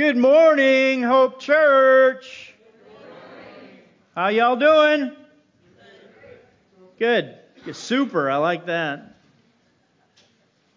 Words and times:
Good 0.00 0.16
morning, 0.16 1.02
Hope 1.02 1.40
Church. 1.40 2.54
How 4.14 4.28
y'all 4.28 4.56
doing? 4.56 5.14
Good. 6.98 7.36
You're 7.66 7.74
super. 7.74 8.30
I 8.30 8.36
like 8.38 8.64
that. 8.64 9.16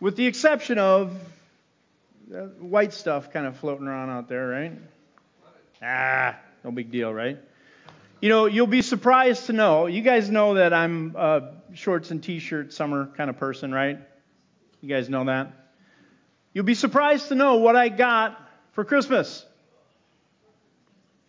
With 0.02 0.18
the 0.18 0.28
exception 0.28 0.78
of 0.78 1.18
white 2.60 2.92
stuff 2.92 3.32
kind 3.32 3.46
of 3.46 3.56
floating 3.56 3.88
around 3.88 4.10
out 4.10 4.28
there, 4.28 4.46
right? 4.46 4.74
Ah, 5.82 6.36
no 6.66 6.72
big 6.72 6.92
deal, 6.92 7.14
right? 7.14 7.40
You 8.20 8.28
know, 8.28 8.48
you'll 8.48 8.68
be 8.68 8.82
surprised 8.82 9.46
to 9.46 9.54
know. 9.54 9.86
You 9.86 10.02
guys 10.02 10.30
know 10.30 10.56
that 10.56 10.74
I'm 10.74 11.16
a 11.16 11.54
shorts 11.76 12.12
and 12.12 12.22
t-shirt 12.22 12.74
summer 12.74 13.10
kind 13.16 13.30
of 13.30 13.38
person, 13.38 13.72
right? 13.72 14.00
You 14.82 14.90
guys 14.90 15.08
know 15.08 15.24
that. 15.24 15.54
You'll 16.54 16.66
be 16.66 16.76
surprised 16.76 17.30
to 17.30 17.36
know 17.36 17.56
what 17.56 17.78
I 17.78 17.88
got 17.88 18.43
for 18.74 18.84
Christmas? 18.84 19.46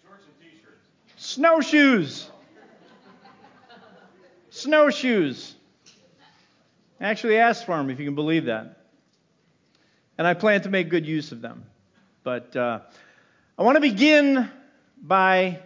Shorts 0.04 0.24
and 0.24 0.50
t-shirts. 0.50 0.88
Snowshoes. 1.16 2.30
Snowshoes. 4.50 5.54
I 7.00 7.04
actually 7.04 7.38
asked 7.38 7.66
for 7.66 7.76
them, 7.76 7.90
if 7.90 7.98
you 7.98 8.04
can 8.04 8.14
believe 8.14 8.46
that. 8.46 8.78
And 10.16 10.26
I 10.26 10.34
plan 10.34 10.62
to 10.62 10.68
make 10.68 10.88
good 10.88 11.06
use 11.06 11.32
of 11.32 11.40
them. 11.40 11.64
But 12.22 12.54
uh, 12.56 12.80
I 13.58 13.62
want 13.62 13.76
to 13.76 13.80
begin 13.80 14.50
by 15.02 15.60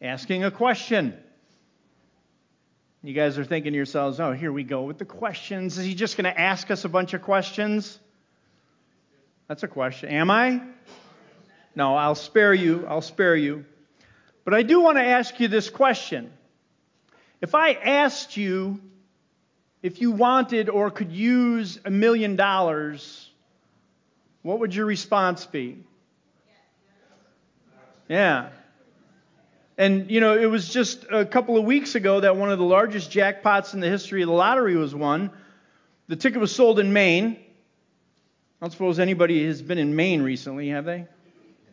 asking 0.00 0.44
a 0.44 0.50
question. 0.50 1.16
You 3.02 3.14
guys 3.14 3.36
are 3.38 3.44
thinking 3.44 3.72
to 3.72 3.76
yourselves, 3.76 4.20
oh, 4.20 4.32
here 4.32 4.52
we 4.52 4.62
go 4.62 4.82
with 4.82 4.98
the 4.98 5.04
questions. 5.04 5.76
Is 5.76 5.84
he 5.84 5.94
just 5.94 6.16
going 6.16 6.32
to 6.32 6.40
ask 6.40 6.70
us 6.70 6.84
a 6.84 6.88
bunch 6.88 7.14
of 7.14 7.22
questions? 7.22 7.98
That's 9.52 9.64
a 9.64 9.68
question. 9.68 10.08
Am 10.08 10.30
I? 10.30 10.62
No, 11.76 11.94
I'll 11.94 12.14
spare 12.14 12.54
you. 12.54 12.86
I'll 12.88 13.02
spare 13.02 13.36
you. 13.36 13.66
But 14.46 14.54
I 14.54 14.62
do 14.62 14.80
want 14.80 14.96
to 14.96 15.04
ask 15.04 15.38
you 15.40 15.46
this 15.46 15.68
question. 15.68 16.32
If 17.42 17.54
I 17.54 17.72
asked 17.74 18.38
you 18.38 18.80
if 19.82 20.00
you 20.00 20.10
wanted 20.10 20.70
or 20.70 20.90
could 20.90 21.12
use 21.12 21.78
a 21.84 21.90
million 21.90 22.34
dollars, 22.34 23.28
what 24.40 24.58
would 24.60 24.74
your 24.74 24.86
response 24.86 25.44
be? 25.44 25.84
Yeah. 28.08 28.48
And, 29.76 30.10
you 30.10 30.20
know, 30.20 30.34
it 30.34 30.46
was 30.46 30.66
just 30.72 31.04
a 31.10 31.26
couple 31.26 31.58
of 31.58 31.64
weeks 31.64 31.94
ago 31.94 32.20
that 32.20 32.38
one 32.38 32.50
of 32.50 32.58
the 32.58 32.64
largest 32.64 33.10
jackpots 33.10 33.74
in 33.74 33.80
the 33.80 33.90
history 33.90 34.22
of 34.22 34.28
the 34.28 34.34
lottery 34.34 34.76
was 34.76 34.94
won. 34.94 35.30
The 36.08 36.16
ticket 36.16 36.40
was 36.40 36.56
sold 36.56 36.78
in 36.78 36.94
Maine. 36.94 37.41
I 38.62 38.64
don't 38.66 38.70
suppose 38.70 39.00
anybody 39.00 39.44
has 39.46 39.60
been 39.60 39.78
in 39.78 39.96
Maine 39.96 40.22
recently, 40.22 40.68
have 40.68 40.84
they? 40.84 41.06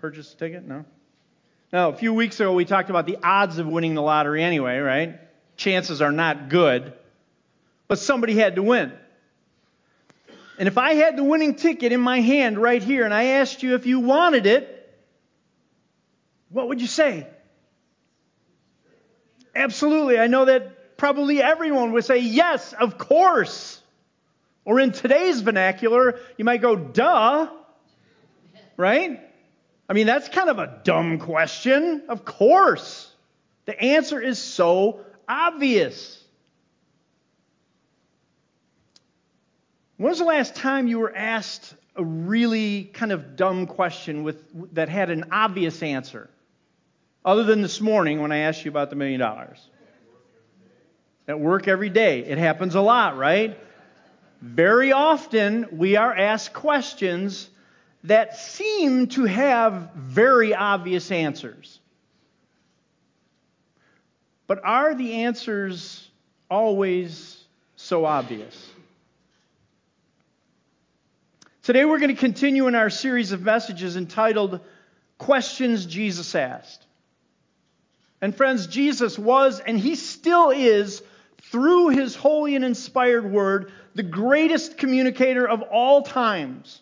Purchased 0.01 0.33
a 0.33 0.37
ticket? 0.37 0.67
No? 0.67 0.85
Now, 1.71 1.89
a 1.89 1.93
few 1.93 2.15
weeks 2.15 2.39
ago, 2.39 2.51
we 2.53 2.65
talked 2.65 2.89
about 2.89 3.05
the 3.05 3.19
odds 3.21 3.59
of 3.59 3.67
winning 3.67 3.93
the 3.93 4.01
lottery 4.01 4.43
anyway, 4.43 4.79
right? 4.79 5.19
Chances 5.55 6.01
are 6.01 6.11
not 6.11 6.49
good. 6.49 6.93
But 7.87 7.99
somebody 7.99 8.33
had 8.33 8.55
to 8.55 8.63
win. 8.63 8.91
And 10.57 10.67
if 10.67 10.79
I 10.79 10.95
had 10.95 11.15
the 11.15 11.23
winning 11.23 11.53
ticket 11.53 11.91
in 11.91 12.01
my 12.01 12.21
hand 12.21 12.57
right 12.57 12.81
here 12.81 13.05
and 13.05 13.13
I 13.13 13.23
asked 13.25 13.61
you 13.61 13.75
if 13.75 13.85
you 13.85 13.99
wanted 13.99 14.47
it, 14.47 14.91
what 16.49 16.69
would 16.69 16.81
you 16.81 16.87
say? 16.87 17.27
Absolutely. 19.55 20.17
I 20.17 20.25
know 20.25 20.45
that 20.45 20.97
probably 20.97 21.39
everyone 21.39 21.91
would 21.91 22.05
say, 22.05 22.17
yes, 22.17 22.73
of 22.73 22.97
course. 22.97 23.78
Or 24.69 24.79
in 24.79 24.91
today's 24.91 25.41
vernacular, 25.41 26.19
you 26.37 26.45
might 26.45 26.61
go, 26.61 26.75
duh, 26.75 27.49
right? 28.77 29.19
I 29.89 29.93
mean, 29.93 30.05
that's 30.05 30.29
kind 30.29 30.47
of 30.47 30.59
a 30.59 30.79
dumb 30.83 31.17
question. 31.17 32.03
Of 32.07 32.23
course. 32.23 33.11
The 33.65 33.81
answer 33.81 34.21
is 34.21 34.37
so 34.37 34.99
obvious. 35.27 36.23
When 39.97 40.09
was 40.09 40.19
the 40.19 40.25
last 40.25 40.53
time 40.55 40.87
you 40.87 40.99
were 40.99 41.15
asked 41.15 41.73
a 41.95 42.03
really 42.03 42.83
kind 42.83 43.11
of 43.11 43.35
dumb 43.35 43.65
question 43.65 44.21
with, 44.21 44.75
that 44.75 44.87
had 44.87 45.09
an 45.09 45.29
obvious 45.31 45.81
answer? 45.81 46.29
Other 47.25 47.43
than 47.43 47.63
this 47.63 47.81
morning 47.81 48.21
when 48.21 48.31
I 48.31 48.37
asked 48.41 48.63
you 48.65 48.69
about 48.69 48.91
the 48.91 48.95
million 48.95 49.19
dollars. 49.19 49.67
At 51.27 51.39
work 51.39 51.67
every 51.67 51.89
day. 51.89 52.19
It 52.19 52.37
happens 52.37 52.75
a 52.75 52.81
lot, 52.81 53.17
right? 53.17 53.57
Very 54.41 54.91
often, 54.93 55.67
we 55.71 55.97
are 55.97 56.15
asked 56.15 56.53
questions 56.53 57.49
that 58.05 58.37
seem 58.37 59.07
to 59.07 59.25
have 59.25 59.91
very 59.95 60.55
obvious 60.55 61.11
answers. 61.11 61.79
But 64.47 64.61
are 64.63 64.95
the 64.95 65.23
answers 65.25 66.09
always 66.49 67.43
so 67.75 68.05
obvious? 68.05 68.69
Today, 71.63 71.85
we're 71.85 71.99
going 71.99 72.15
to 72.15 72.19
continue 72.19 72.67
in 72.67 72.75
our 72.75 72.89
series 72.89 73.31
of 73.33 73.43
messages 73.43 73.97
entitled 73.97 74.61
Questions 75.17 75.85
Jesus 75.85 76.33
Asked. 76.33 76.85
And 78.21 78.35
friends, 78.35 78.67
Jesus 78.67 79.19
was 79.19 79.59
and 79.59 79.77
he 79.77 79.95
still 79.95 80.49
is 80.49 81.03
through 81.51 81.89
his 81.89 82.15
holy 82.15 82.55
and 82.55 82.63
inspired 82.63 83.29
word, 83.29 83.71
the 83.95 84.03
greatest 84.03 84.77
communicator 84.77 85.47
of 85.47 85.61
all 85.63 86.03
times. 86.03 86.81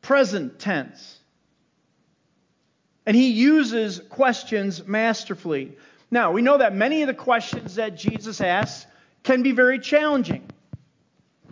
Present 0.00 0.58
tense. 0.58 1.18
And 3.04 3.16
he 3.16 3.30
uses 3.30 4.00
questions 4.08 4.86
masterfully. 4.86 5.76
Now, 6.10 6.32
we 6.32 6.42
know 6.42 6.58
that 6.58 6.74
many 6.74 7.02
of 7.02 7.08
the 7.08 7.14
questions 7.14 7.74
that 7.74 7.96
Jesus 7.96 8.40
asks 8.40 8.86
can 9.22 9.42
be 9.42 9.52
very 9.52 9.78
challenging, 9.78 10.48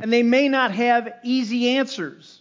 and 0.01 0.13
they 0.13 0.23
may 0.23 0.49
not 0.49 0.73
have 0.73 1.13
easy 1.23 1.77
answers. 1.77 2.41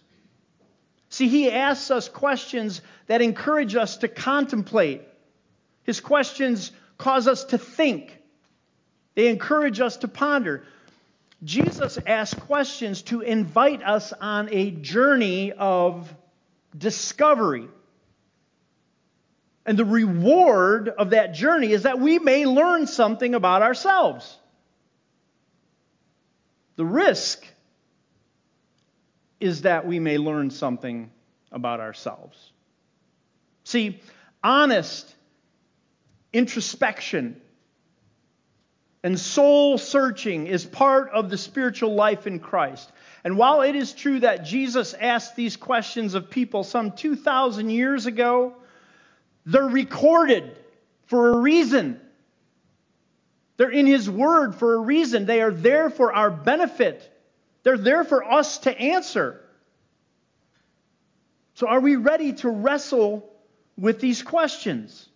See, 1.09 1.28
he 1.28 1.51
asks 1.51 1.91
us 1.91 2.07
questions 2.07 2.81
that 3.07 3.22
encourage 3.22 3.75
us 3.75 3.97
to 3.97 4.07
contemplate. 4.07 5.01
His 5.84 6.00
questions 6.00 6.72
cause 6.97 7.28
us 7.28 7.44
to 7.45 7.57
think. 7.57 8.22
They 9.16 9.28
encourage 9.28 9.80
us 9.80 9.98
to 9.98 10.08
ponder. 10.08 10.64
Jesus 11.44 11.98
asks 12.06 12.40
questions 12.42 13.02
to 13.03 13.22
invite 13.22 13.81
us 13.81 14.14
on 14.14 14.50
a 14.52 14.72
journey 14.72 15.52
of 15.52 16.14
discovery. 16.78 17.68
And 19.66 19.80
the 19.80 19.86
reward 19.86 20.90
of 20.90 21.12
that 21.12 21.34
journey 21.34 21.72
is 21.72 21.84
that 21.84 22.00
we 22.00 22.20
may 22.20 22.46
learn 22.46 22.88
something 22.88 23.34
about 23.34 23.62
ourselves. 23.62 24.38
The 26.76 26.86
risk 26.86 27.46
is 29.40 29.62
that 29.62 29.88
we 29.88 30.00
may 30.00 30.18
learn 30.18 30.50
something 30.50 31.09
about 31.52 31.80
ourselves. 31.80 32.52
See, 33.64 34.02
honest 34.44 35.14
introspection 36.34 37.42
and 39.05 39.19
soul 39.19 39.77
searching 39.77 40.47
is 40.47 40.66
part 40.66 41.11
of 41.11 41.29
the 41.29 41.38
spiritual 41.38 41.93
life 41.93 42.25
in 42.25 42.39
Christ. 42.39 42.91
And 43.23 43.38
while 43.38 43.61
it 43.61 43.75
is 43.75 43.93
true 43.93 44.21
that 44.21 44.45
Jesus 44.45 44.95
asked 44.95 45.35
these 45.35 45.57
questions 45.57 46.16
of 46.16 46.31
people 46.31 46.63
some 46.63 46.91
2,000 46.91 47.69
years 47.69 48.07
ago, 48.07 48.55
they're 49.45 49.61
recorded 49.61 50.57
for 51.05 51.33
a 51.33 51.38
reason. 51.38 52.01
They're 53.57 53.69
in 53.69 53.85
His 53.85 54.09
Word 54.09 54.55
for 54.55 54.73
a 54.73 54.79
reason. 54.79 55.27
They 55.27 55.43
are 55.43 55.51
there 55.51 55.91
for 55.91 56.11
our 56.11 56.31
benefit. 56.31 57.07
They're 57.61 57.77
there 57.77 58.05
for 58.05 58.23
us 58.23 58.57
to 58.59 58.75
answer. 58.75 59.39
So, 61.53 61.67
are 61.67 61.79
we 61.79 61.95
ready 61.95 62.33
to 62.33 62.49
wrestle 62.49 63.31
with 63.78 63.99
these 63.99 64.23
questions? 64.23 65.08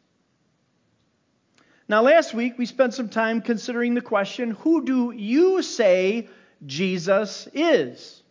Now, 1.90 2.04
last 2.04 2.36
week 2.36 2.60
we 2.60 2.68
spent 2.68 2.94
some 2.94 3.10
time 3.10 3.42
considering 3.42 3.96
the 3.96 4.02
question 4.02 4.52
who 4.52 4.86
do 4.86 5.12
you 5.12 5.64
say 5.64 6.30
Jesus 6.64 7.48
is? 7.52 8.22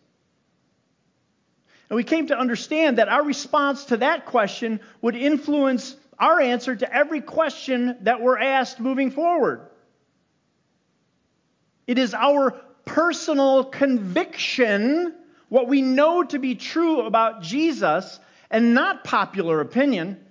And 1.89 1.97
we 1.97 2.05
came 2.05 2.27
to 2.27 2.39
understand 2.39 2.99
that 2.99 3.09
our 3.09 3.23
response 3.23 3.85
to 3.85 3.97
that 3.97 4.25
question 4.27 4.79
would 5.01 5.17
influence 5.17 5.97
our 6.17 6.39
answer 6.39 6.73
to 6.73 6.95
every 6.95 7.19
question 7.19 7.97
that 8.01 8.21
we're 8.21 8.39
asked 8.39 8.79
moving 8.79 9.11
forward. 9.11 9.67
It 11.85 11.97
is 11.97 12.13
our 12.13 12.51
personal 12.85 13.65
conviction, 13.65 15.13
what 15.49 15.67
we 15.67 15.81
know 15.81 16.23
to 16.23 16.39
be 16.39 16.55
true 16.55 17.01
about 17.01 17.41
Jesus, 17.41 18.21
and 18.49 18.73
not 18.73 19.03
popular 19.03 19.59
opinion 19.59 20.23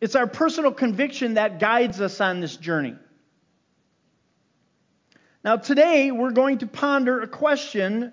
it's 0.00 0.14
our 0.14 0.26
personal 0.26 0.72
conviction 0.72 1.34
that 1.34 1.58
guides 1.58 2.00
us 2.00 2.20
on 2.20 2.40
this 2.40 2.56
journey. 2.56 2.94
Now, 5.44 5.56
today 5.56 6.10
we're 6.10 6.32
going 6.32 6.58
to 6.58 6.66
ponder 6.66 7.20
a 7.20 7.28
question 7.28 8.12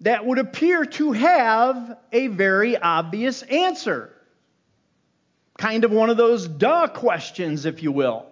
that 0.00 0.26
would 0.26 0.38
appear 0.38 0.84
to 0.84 1.12
have 1.12 1.96
a 2.12 2.26
very 2.26 2.76
obvious 2.76 3.42
answer. 3.42 4.12
Kind 5.56 5.84
of 5.84 5.92
one 5.92 6.10
of 6.10 6.16
those 6.16 6.48
duh 6.48 6.88
questions, 6.88 7.64
if 7.64 7.82
you 7.82 7.92
will. 7.92 8.26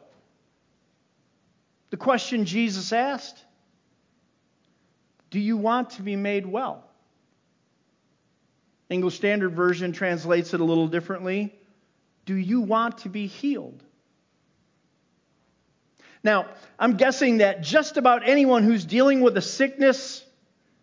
The 1.90 1.96
question 1.96 2.44
Jesus 2.44 2.92
asked 2.92 3.42
Do 5.30 5.38
you 5.38 5.56
want 5.56 5.90
to 5.90 6.02
be 6.02 6.16
made 6.16 6.44
well? 6.44 6.84
English 8.90 9.16
Standard 9.16 9.54
Version 9.54 9.92
translates 9.92 10.52
it 10.52 10.60
a 10.60 10.64
little 10.64 10.88
differently. 10.88 11.54
Do 12.24 12.34
you 12.34 12.60
want 12.60 12.98
to 12.98 13.08
be 13.08 13.26
healed? 13.26 13.82
Now, 16.24 16.46
I'm 16.78 16.96
guessing 16.96 17.38
that 17.38 17.62
just 17.62 17.96
about 17.96 18.28
anyone 18.28 18.62
who's 18.62 18.84
dealing 18.84 19.22
with 19.22 19.36
a 19.36 19.42
sickness 19.42 20.24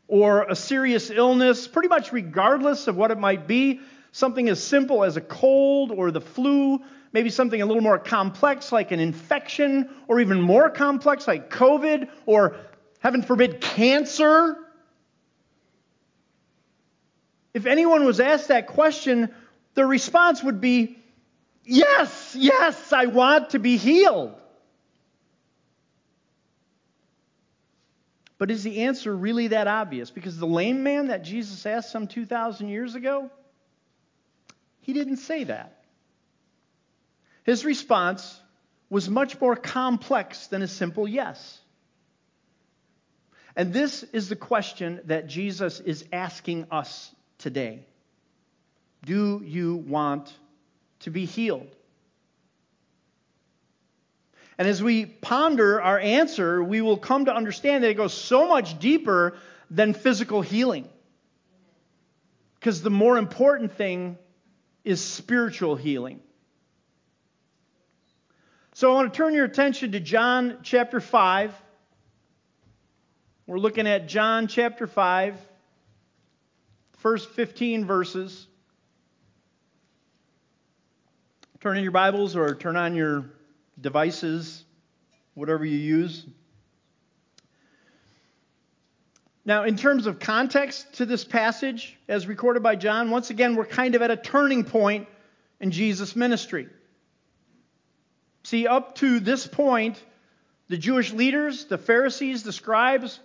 or 0.08 0.44
a 0.44 0.56
serious 0.56 1.10
illness, 1.10 1.68
pretty 1.68 1.88
much 1.88 2.12
regardless 2.12 2.88
of 2.88 2.98
what 2.98 3.12
it 3.12 3.18
might 3.18 3.48
be, 3.48 3.80
something 4.12 4.50
as 4.50 4.62
simple 4.62 5.04
as 5.04 5.18
a 5.18 5.22
cold 5.22 5.92
or 5.92 6.12
the 6.12 6.20
flu, 6.20 6.82
maybe 7.14 7.30
something 7.30 7.62
a 7.62 7.66
little 7.66 7.84
more 7.84 8.00
complex 8.00 8.72
like 8.72 8.92
an 8.92 9.00
infection, 9.00 9.90
or 10.08 10.20
even 10.20 10.42
more 10.42 10.70
complex 10.70 11.28
like 11.28 11.50
COVID, 11.50 12.10
or 12.26 12.58
heaven 13.00 13.22
forbid, 13.22 13.62
cancer. 13.62 14.58
If 17.54 17.66
anyone 17.66 18.04
was 18.04 18.20
asked 18.20 18.50
that 18.50 18.68
question, 18.68 19.34
the 19.74 19.86
response 19.86 20.44
would 20.44 20.60
be, 20.60 20.99
Yes, 21.64 22.36
yes, 22.38 22.94
I 22.94 23.08
want 23.08 23.52
to 23.52 23.60
be 23.60 23.78
healed. 23.78 24.36
But 28.38 28.50
is 28.52 28.64
the 28.64 28.84
answer 28.84 29.16
really 29.16 29.50
that 29.50 29.68
obvious? 29.68 30.10
Because 30.10 30.38
the 30.38 30.48
lame 30.48 30.82
man 30.82 31.08
that 31.08 31.24
Jesus 31.24 31.66
asked 31.66 31.92
some 31.92 32.08
2,000 32.08 32.70
years 32.70 32.96
ago, 32.96 33.30
he 34.80 34.94
didn't 34.94 35.18
say 35.18 35.44
that. 35.44 35.84
His 37.44 37.66
response 37.66 38.40
was 38.90 39.10
much 39.10 39.40
more 39.40 39.56
complex 39.56 40.48
than 40.48 40.62
a 40.62 40.68
simple 40.68 41.08
yes. 41.08 41.60
And 43.56 43.74
this 43.74 44.04
is 44.04 44.30
the 44.30 44.36
question 44.38 45.02
that 45.06 45.28
Jesus 45.28 45.82
is 45.82 46.06
asking 46.14 46.68
us 46.72 47.14
today 47.40 47.86
Do 49.04 49.42
you 49.44 49.76
want 49.76 50.34
to 51.02 51.10
be 51.12 51.26
healed? 51.26 51.68
And 54.58 54.68
as 54.68 54.84
we 54.84 55.06
ponder 55.06 55.82
our 55.82 55.98
answer, 55.98 56.62
we 56.62 56.82
will 56.82 56.98
come 56.98 57.26
to 57.26 57.34
understand 57.34 57.84
that 57.84 57.92
it 57.92 57.94
goes 57.94 58.14
so 58.14 58.46
much 58.48 58.78
deeper 58.78 59.38
than 59.72 59.94
physical 59.94 60.42
healing. 60.42 60.90
Because 62.56 62.82
the 62.82 62.90
more 62.90 63.18
important 63.18 63.78
thing 63.78 64.18
is 64.84 65.02
spiritual 65.02 65.78
healing. 65.78 66.20
So 68.74 68.92
I 68.92 68.96
want 68.96 69.14
to 69.14 69.18
turn 69.18 69.34
your 69.34 69.46
attention 69.46 69.94
to 69.94 70.02
John 70.02 70.58
chapter 70.64 71.00
5. 71.00 71.54
We're 73.48 73.60
looking 73.60 73.88
at 73.88 74.10
John 74.10 74.48
chapter 74.48 74.88
5, 74.88 75.38
first 76.98 77.30
15 77.30 77.86
verses. 77.86 78.46
Turn 81.62 81.76
in 81.76 81.84
your 81.84 81.92
Bibles 81.92 82.38
or 82.38 82.56
turn 82.56 82.78
on 82.78 82.96
your 82.96 83.26
devices, 83.82 84.64
whatever 85.34 85.66
you 85.66 85.78
use. 85.78 86.26
Now, 89.44 89.66
in 89.66 89.76
terms 89.76 90.06
of 90.06 90.20
context 90.20 90.94
to 90.94 91.06
this 91.06 91.26
passage, 91.26 91.98
as 92.08 92.28
recorded 92.28 92.64
by 92.64 92.78
John, 92.78 93.12
once 93.12 93.30
again, 93.30 93.58
we're 93.58 93.66
kind 93.66 93.96
of 93.96 94.02
at 94.02 94.10
a 94.10 94.16
turning 94.16 94.64
point 94.64 95.10
in 95.60 95.72
Jesus' 95.72 96.16
ministry. 96.16 96.70
See, 98.44 98.66
up 98.66 98.96
to 98.96 99.20
this 99.20 99.46
point, 99.46 100.02
the 100.70 100.78
Jewish 100.78 101.12
leaders, 101.12 101.66
the 101.66 101.78
Pharisees, 101.78 102.44
the 102.44 102.54
scribes, 102.54 103.20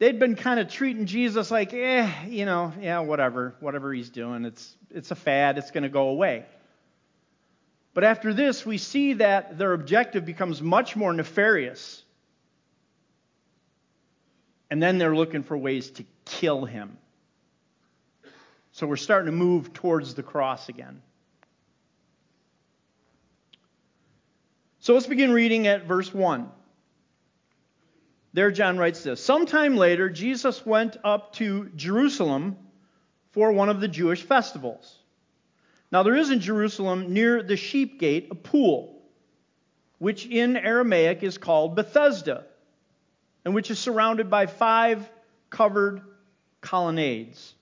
they'd 0.00 0.18
been 0.18 0.34
kind 0.34 0.58
of 0.58 0.68
treating 0.68 1.06
Jesus 1.06 1.52
like, 1.52 1.72
eh, 1.72 2.10
you 2.26 2.46
know, 2.46 2.72
yeah, 2.80 2.98
whatever, 2.98 3.54
whatever 3.60 3.92
he's 3.92 4.10
doing, 4.10 4.44
it's, 4.44 4.76
it's 4.90 5.12
a 5.12 5.16
fad, 5.16 5.56
it's 5.56 5.70
going 5.70 5.84
to 5.84 5.88
go 5.88 6.08
away. 6.08 6.46
But 7.96 8.04
after 8.04 8.34
this, 8.34 8.66
we 8.66 8.76
see 8.76 9.14
that 9.14 9.56
their 9.56 9.72
objective 9.72 10.26
becomes 10.26 10.60
much 10.60 10.96
more 10.96 11.14
nefarious. 11.14 12.02
And 14.70 14.82
then 14.82 14.98
they're 14.98 15.16
looking 15.16 15.42
for 15.42 15.56
ways 15.56 15.88
to 15.92 16.04
kill 16.26 16.66
him. 16.66 16.98
So 18.72 18.86
we're 18.86 18.96
starting 18.96 19.32
to 19.32 19.32
move 19.32 19.72
towards 19.72 20.12
the 20.12 20.22
cross 20.22 20.68
again. 20.68 21.00
So 24.80 24.92
let's 24.92 25.06
begin 25.06 25.32
reading 25.32 25.66
at 25.66 25.86
verse 25.86 26.12
1. 26.12 26.50
There, 28.34 28.50
John 28.50 28.76
writes 28.76 29.04
this 29.04 29.24
Sometime 29.24 29.74
later, 29.74 30.10
Jesus 30.10 30.66
went 30.66 30.98
up 31.02 31.32
to 31.36 31.70
Jerusalem 31.74 32.58
for 33.32 33.52
one 33.52 33.70
of 33.70 33.80
the 33.80 33.88
Jewish 33.88 34.20
festivals. 34.20 34.98
Now, 35.92 36.02
there 36.02 36.16
is 36.16 36.30
in 36.30 36.40
Jerusalem 36.40 37.12
near 37.12 37.42
the 37.42 37.56
sheep 37.56 38.00
gate 38.00 38.28
a 38.30 38.34
pool, 38.34 39.02
which 39.98 40.26
in 40.26 40.56
Aramaic 40.56 41.22
is 41.22 41.38
called 41.38 41.76
Bethesda, 41.76 42.44
and 43.44 43.54
which 43.54 43.70
is 43.70 43.78
surrounded 43.78 44.28
by 44.28 44.46
five 44.46 45.08
covered 45.48 46.02
colonnades. 46.60 47.54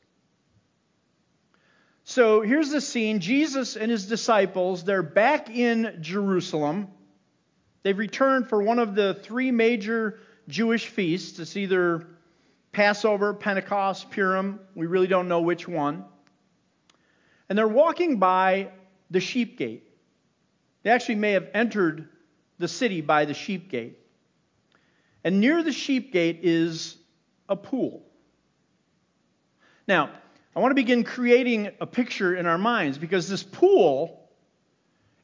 So 2.05 2.41
here's 2.41 2.71
the 2.71 2.81
scene 2.81 3.21
Jesus 3.21 3.77
and 3.77 3.91
his 3.91 4.07
disciples, 4.07 4.85
they're 4.85 5.03
back 5.03 5.51
in 5.51 5.99
Jerusalem. 6.01 6.89
They've 7.83 7.97
returned 7.97 8.49
for 8.49 8.63
one 8.63 8.79
of 8.79 8.95
the 8.95 9.15
three 9.15 9.51
major 9.51 10.19
Jewish 10.49 10.87
feasts. 10.87 11.39
It's 11.39 11.57
either 11.57 12.07
Passover, 12.73 13.35
Pentecost, 13.35 14.11
Purim. 14.11 14.61
We 14.75 14.87
really 14.87 15.07
don't 15.07 15.29
know 15.29 15.43
which 15.43 15.69
one 15.69 16.05
and 17.49 17.59
they're 17.59 17.69
walking 17.69 18.19
by 18.19 18.69
the 19.11 19.21
sheep 19.21 19.59
gate. 19.59 19.85
They 20.83 20.91
actually 20.91 21.17
may 21.17 21.33
have 21.33 21.49
entered 21.55 22.09
the 22.59 22.69
city 22.69 23.01
by 23.01 23.25
the 23.25 23.35
sheep 23.35 23.71
gate. 23.71 23.99
And 25.23 25.41
near 25.41 25.63
the 25.63 25.73
sheep 25.73 26.13
gate 26.13 26.41
is 26.43 26.97
a 27.49 27.57
pool. 27.57 28.03
Now, 29.87 30.11
I 30.55 30.61
want 30.61 30.71
to 30.71 30.77
begin 30.77 31.05
creating 31.05 31.71
a 31.81 31.87
picture 31.87 32.35
in 32.35 32.47
our 32.47 32.59
minds 32.59 32.97
because 32.99 33.29
this 33.29 33.43
pool, 33.43 34.29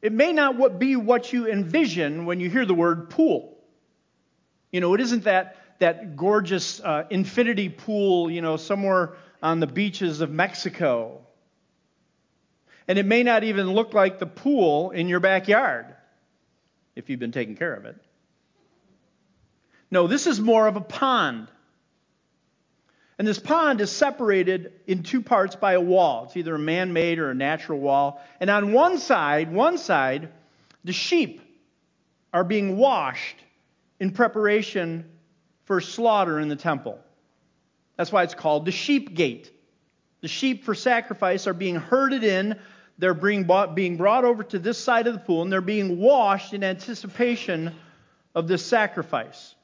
it 0.03 0.13
may 0.13 0.33
not 0.33 0.79
be 0.79 0.97
what 0.97 1.33
you 1.33 1.49
envision 1.49 2.27
when 2.27 2.41
you 2.41 2.51
hear 2.51 2.67
the 2.67 2.75
word 2.75 3.11
pool. 3.11 3.59
You 4.73 4.81
know, 4.81 4.95
it 4.95 5.01
isn't 5.01 5.25
that, 5.25 5.57
that 5.79 6.17
gorgeous 6.17 6.81
uh, 6.81 7.05
infinity 7.11 7.69
pool, 7.69 8.31
you 8.31 8.43
know, 8.43 8.57
somewhere 8.57 9.15
on 9.43 9.61
the 9.61 9.67
beaches 9.67 10.21
of 10.21 10.31
Mexico 10.31 11.27
and 12.91 12.99
it 12.99 13.07
may 13.07 13.23
not 13.23 13.45
even 13.45 13.71
look 13.71 13.95
like 13.95 14.19
the 14.19 14.27
pool 14.27 14.91
in 14.91 15.07
your 15.07 15.21
backyard 15.21 15.87
if 16.97 17.09
you've 17.09 17.21
been 17.21 17.31
taking 17.31 17.55
care 17.55 17.73
of 17.73 17.85
it. 17.85 17.95
No, 19.93 20.09
this 20.09 20.27
is 20.27 20.41
more 20.41 20.67
of 20.67 20.75
a 20.75 20.81
pond. 20.81 21.47
And 23.17 23.29
this 23.29 23.39
pond 23.39 23.81
is 23.81 23.93
separated 23.93 24.73
in 24.89 25.05
two 25.05 25.23
parts 25.23 25.55
by 25.55 25.75
a 25.75 25.81
wall. 25.81 26.25
It's 26.25 26.37
either 26.37 26.57
a 26.57 26.59
man 26.59 26.93
made 26.93 27.21
or 27.21 27.31
a 27.31 27.35
natural 27.35 27.79
wall. 27.79 28.21
And 28.41 28.51
on 28.51 28.73
one 28.73 28.99
side, 28.99 29.53
one 29.53 29.79
side, 29.79 30.31
the 30.83 30.93
sheep 30.93 31.41
are 32.35 32.43
being 32.43 32.77
washed 32.77 33.37
in 34.01 34.11
preparation 34.11 35.05
for 35.67 35.81
slaughter 35.81 36.41
in 36.41 36.49
the 36.49 36.57
temple. 36.57 36.99
That's 37.97 38.11
why 38.11 38.25
it's 38.25 38.35
called 38.35 38.65
the 38.65 38.73
sheep 38.73 39.15
gate. 39.15 39.49
The 40.23 40.29
sheep 40.29 40.65
for 40.65 40.75
sacrifice 40.75 41.47
are 41.47 41.55
being 41.55 41.77
herded 41.77 42.25
in 42.25 42.59
they're 43.01 43.15
being 43.15 43.45
brought, 43.45 43.75
being 43.75 43.97
brought 43.97 44.25
over 44.25 44.45
to 44.45 44.59
this 44.59 44.77
side 44.79 45.07
of 45.07 45.15
the 45.15 45.21
pool 45.21 45.43
and 45.43 45.51
they're 45.51 45.63
being 45.63 45.99
washed 45.99 46.53
in 46.53 46.63
anticipation 46.63 47.75
of 48.35 48.47
this 48.47 48.65
sacrifice. 48.65 49.55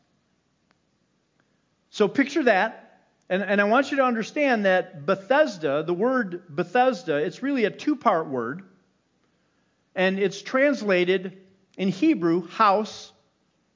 So 1.91 2.09
picture 2.09 2.45
that. 2.45 2.83
And, 3.29 3.43
and 3.43 3.61
I 3.61 3.65
want 3.65 3.91
you 3.91 3.99
to 3.99 4.05
understand 4.05 4.65
that 4.65 5.05
Bethesda, 5.05 5.83
the 5.83 5.93
word 5.93 6.43
Bethesda, 6.49 7.17
it's 7.17 7.43
really 7.43 7.67
a 7.67 7.71
two 7.71 7.97
part 7.97 8.29
word. 8.29 8.63
And 9.95 10.19
it's 10.19 10.41
translated 10.41 11.37
in 11.77 11.89
Hebrew, 11.89 12.49
house 12.49 13.13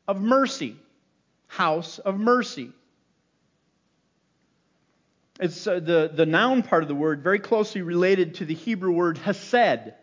of 0.08 0.20
mercy. 0.20 0.76
House 1.48 1.98
of 1.98 2.18
mercy. 2.18 2.72
It's 5.40 5.66
uh, 5.66 5.80
the, 5.80 6.10
the 6.14 6.26
noun 6.26 6.62
part 6.62 6.82
of 6.82 6.88
the 6.88 6.94
word 6.94 7.22
very 7.22 7.38
closely 7.38 7.80
related 7.80 8.34
to 8.36 8.44
the 8.44 8.54
Hebrew 8.54 8.92
word 8.92 9.16
hesed, 9.16 9.94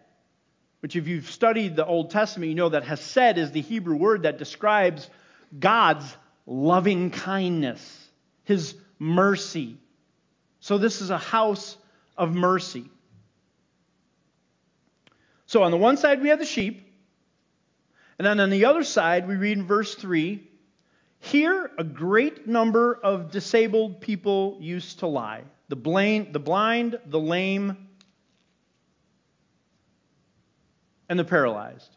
which, 0.79 0.95
if 0.95 1.07
you've 1.07 1.29
studied 1.29 1.75
the 1.75 1.85
Old 1.85 2.09
Testament, 2.09 2.49
you 2.49 2.55
know 2.55 2.69
that 2.69 2.83
hesed 2.83 3.37
is 3.37 3.51
the 3.51 3.61
Hebrew 3.61 3.95
word 3.95 4.23
that 4.23 4.39
describes 4.39 5.07
God's 5.57 6.17
loving 6.47 7.11
kindness, 7.11 8.09
his 8.45 8.73
mercy. 8.97 9.77
So 10.59 10.79
this 10.79 11.01
is 11.01 11.11
a 11.11 11.19
house 11.19 11.77
of 12.17 12.33
mercy. 12.33 12.89
So 15.45 15.61
on 15.61 15.69
the 15.69 15.77
one 15.77 15.97
side, 15.97 16.21
we 16.21 16.29
have 16.29 16.39
the 16.39 16.45
sheep. 16.45 16.83
And 18.17 18.25
then 18.25 18.39
on 18.39 18.49
the 18.49 18.65
other 18.65 18.83
side, 18.83 19.27
we 19.27 19.35
read 19.35 19.59
in 19.59 19.67
verse 19.67 19.93
3 19.93 20.43
Here 21.19 21.71
a 21.77 21.83
great 21.83 22.47
number 22.47 22.93
of 22.93 23.31
disabled 23.31 24.01
people 24.01 24.57
used 24.61 24.99
to 24.99 25.07
lie 25.07 25.43
the 25.69 25.75
blind, 25.75 26.31
the, 26.31 26.39
blind, 26.39 26.97
the 27.07 27.19
lame, 27.19 27.75
and 31.09 31.19
the 31.19 31.25
paralyzed. 31.25 31.95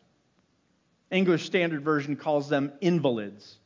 English 1.11 1.47
Standard 1.47 1.85
Version 1.85 2.17
calls 2.17 2.49
them 2.49 2.73
invalids. 2.81 3.59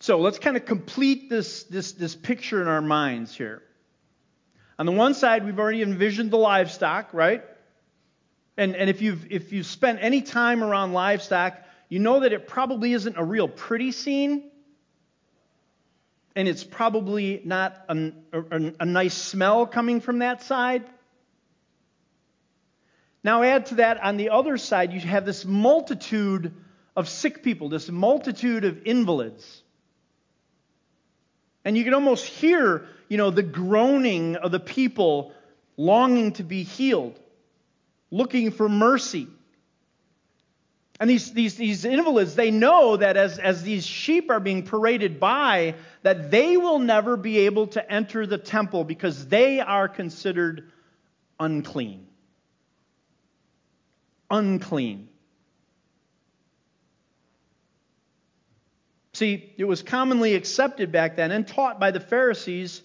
So 0.00 0.18
let's 0.20 0.38
kind 0.38 0.56
of 0.56 0.64
complete 0.64 1.28
this, 1.28 1.64
this, 1.64 1.92
this 1.92 2.14
picture 2.14 2.62
in 2.62 2.68
our 2.68 2.80
minds 2.80 3.34
here. 3.34 3.62
On 4.78 4.86
the 4.86 4.92
one 4.92 5.14
side, 5.14 5.44
we've 5.44 5.58
already 5.58 5.82
envisioned 5.82 6.30
the 6.30 6.38
livestock, 6.38 7.12
right? 7.12 7.42
And, 8.56 8.76
and 8.76 8.88
if, 8.88 9.02
you've, 9.02 9.30
if 9.30 9.52
you've 9.52 9.66
spent 9.66 9.98
any 10.00 10.22
time 10.22 10.62
around 10.62 10.92
livestock, 10.92 11.58
you 11.88 11.98
know 11.98 12.20
that 12.20 12.32
it 12.32 12.46
probably 12.46 12.92
isn't 12.92 13.16
a 13.16 13.24
real 13.24 13.48
pretty 13.48 13.92
scene. 13.92 14.50
And 16.36 16.46
it's 16.46 16.62
probably 16.62 17.40
not 17.44 17.76
a, 17.88 18.12
a, 18.32 18.72
a 18.80 18.84
nice 18.84 19.14
smell 19.14 19.66
coming 19.66 20.00
from 20.00 20.20
that 20.20 20.42
side. 20.42 20.84
Now, 23.24 23.42
add 23.42 23.66
to 23.66 23.76
that, 23.76 24.02
on 24.02 24.16
the 24.16 24.30
other 24.30 24.56
side, 24.56 24.92
you 24.92 25.00
have 25.00 25.26
this 25.26 25.44
multitude 25.44 26.54
of 26.94 27.08
sick 27.08 27.42
people, 27.42 27.68
this 27.68 27.90
multitude 27.90 28.64
of 28.64 28.86
invalids. 28.86 29.62
And 31.64 31.76
you 31.76 31.84
can 31.84 31.94
almost 31.94 32.24
hear, 32.26 32.86
you 33.08 33.16
know, 33.16 33.30
the 33.30 33.42
groaning 33.42 34.36
of 34.36 34.52
the 34.52 34.60
people 34.60 35.32
longing 35.76 36.32
to 36.32 36.42
be 36.42 36.62
healed 36.62 37.18
looking 38.10 38.50
for 38.50 38.68
mercy. 38.68 39.26
And 41.00 41.08
these, 41.08 41.32
these, 41.32 41.54
these 41.54 41.84
invalids, 41.84 42.34
they 42.34 42.50
know 42.50 42.96
that 42.96 43.16
as, 43.16 43.38
as 43.38 43.62
these 43.62 43.86
sheep 43.86 44.30
are 44.30 44.40
being 44.40 44.64
paraded 44.64 45.20
by, 45.20 45.76
that 46.02 46.30
they 46.30 46.56
will 46.56 46.80
never 46.80 47.16
be 47.16 47.38
able 47.40 47.68
to 47.68 47.92
enter 47.92 48.26
the 48.26 48.38
temple 48.38 48.82
because 48.82 49.28
they 49.28 49.60
are 49.60 49.88
considered 49.88 50.72
unclean. 51.38 52.06
Unclean. 54.28 55.08
See, 59.12 59.52
it 59.56 59.64
was 59.64 59.82
commonly 59.82 60.34
accepted 60.34 60.90
back 60.90 61.16
then 61.16 61.30
and 61.30 61.46
taught 61.46 61.78
by 61.78 61.92
the 61.92 62.00
Pharisees 62.00 62.82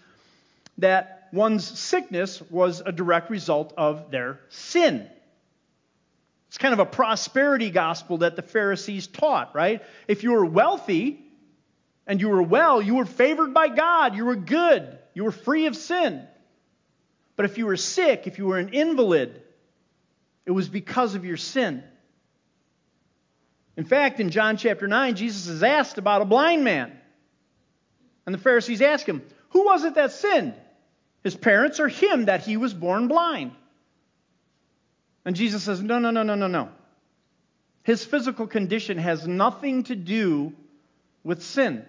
that 0.77 1.29
one's 1.31 1.67
sickness 1.67 2.41
was 2.49 2.81
a 2.85 2.91
direct 2.91 3.31
result 3.31 3.73
of 3.75 4.11
their 4.11 4.39
sin. 4.49 5.09
It's 6.53 6.59
kind 6.59 6.73
of 6.73 6.79
a 6.79 6.85
prosperity 6.85 7.71
gospel 7.71 8.19
that 8.19 8.35
the 8.35 8.43
Pharisees 8.43 9.07
taught, 9.07 9.55
right? 9.55 9.81
If 10.07 10.21
you 10.21 10.33
were 10.33 10.45
wealthy 10.45 11.19
and 12.05 12.21
you 12.21 12.29
were 12.29 12.43
well, 12.43 12.79
you 12.79 12.93
were 12.93 13.07
favored 13.07 13.55
by 13.55 13.69
God, 13.69 14.15
you 14.15 14.25
were 14.25 14.35
good, 14.35 14.99
you 15.15 15.23
were 15.23 15.31
free 15.31 15.65
of 15.65 15.75
sin. 15.75 16.21
But 17.35 17.45
if 17.45 17.57
you 17.57 17.65
were 17.65 17.75
sick, 17.75 18.27
if 18.27 18.37
you 18.37 18.45
were 18.45 18.59
an 18.59 18.69
invalid, 18.69 19.41
it 20.45 20.51
was 20.51 20.69
because 20.69 21.15
of 21.15 21.25
your 21.25 21.37
sin. 21.37 21.83
In 23.75 23.85
fact, 23.85 24.19
in 24.19 24.29
John 24.29 24.55
chapter 24.55 24.87
9, 24.87 25.15
Jesus 25.15 25.47
is 25.47 25.63
asked 25.63 25.97
about 25.97 26.21
a 26.21 26.25
blind 26.25 26.63
man. 26.63 26.95
And 28.27 28.35
the 28.35 28.39
Pharisees 28.39 28.83
ask 28.83 29.07
him, 29.07 29.23
Who 29.49 29.65
was 29.65 29.85
it 29.85 29.95
that 29.95 30.11
sinned? 30.11 30.53
His 31.23 31.35
parents 31.35 31.79
or 31.79 31.87
him 31.87 32.25
that 32.25 32.41
he 32.41 32.57
was 32.57 32.75
born 32.75 33.07
blind? 33.07 33.53
And 35.25 35.35
Jesus 35.35 35.63
says, 35.63 35.81
No, 35.81 35.99
no, 35.99 36.11
no, 36.11 36.23
no, 36.23 36.35
no, 36.35 36.47
no. 36.47 36.69
His 37.83 38.03
physical 38.03 38.47
condition 38.47 38.97
has 38.97 39.27
nothing 39.27 39.83
to 39.83 39.95
do 39.95 40.53
with 41.23 41.43
sin. 41.43 41.85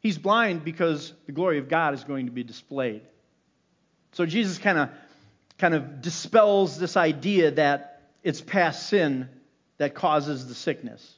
He's 0.00 0.18
blind 0.18 0.64
because 0.64 1.12
the 1.26 1.32
glory 1.32 1.58
of 1.58 1.68
God 1.68 1.94
is 1.94 2.04
going 2.04 2.26
to 2.26 2.32
be 2.32 2.42
displayed. 2.42 3.02
So 4.12 4.26
Jesus 4.26 4.58
kind 4.58 4.78
of 4.78 4.90
kind 5.58 5.74
of 5.74 6.02
dispels 6.02 6.78
this 6.78 6.96
idea 6.96 7.52
that 7.52 8.02
it's 8.22 8.40
past 8.40 8.88
sin 8.88 9.28
that 9.78 9.94
causes 9.94 10.46
the 10.46 10.54
sickness. 10.54 11.14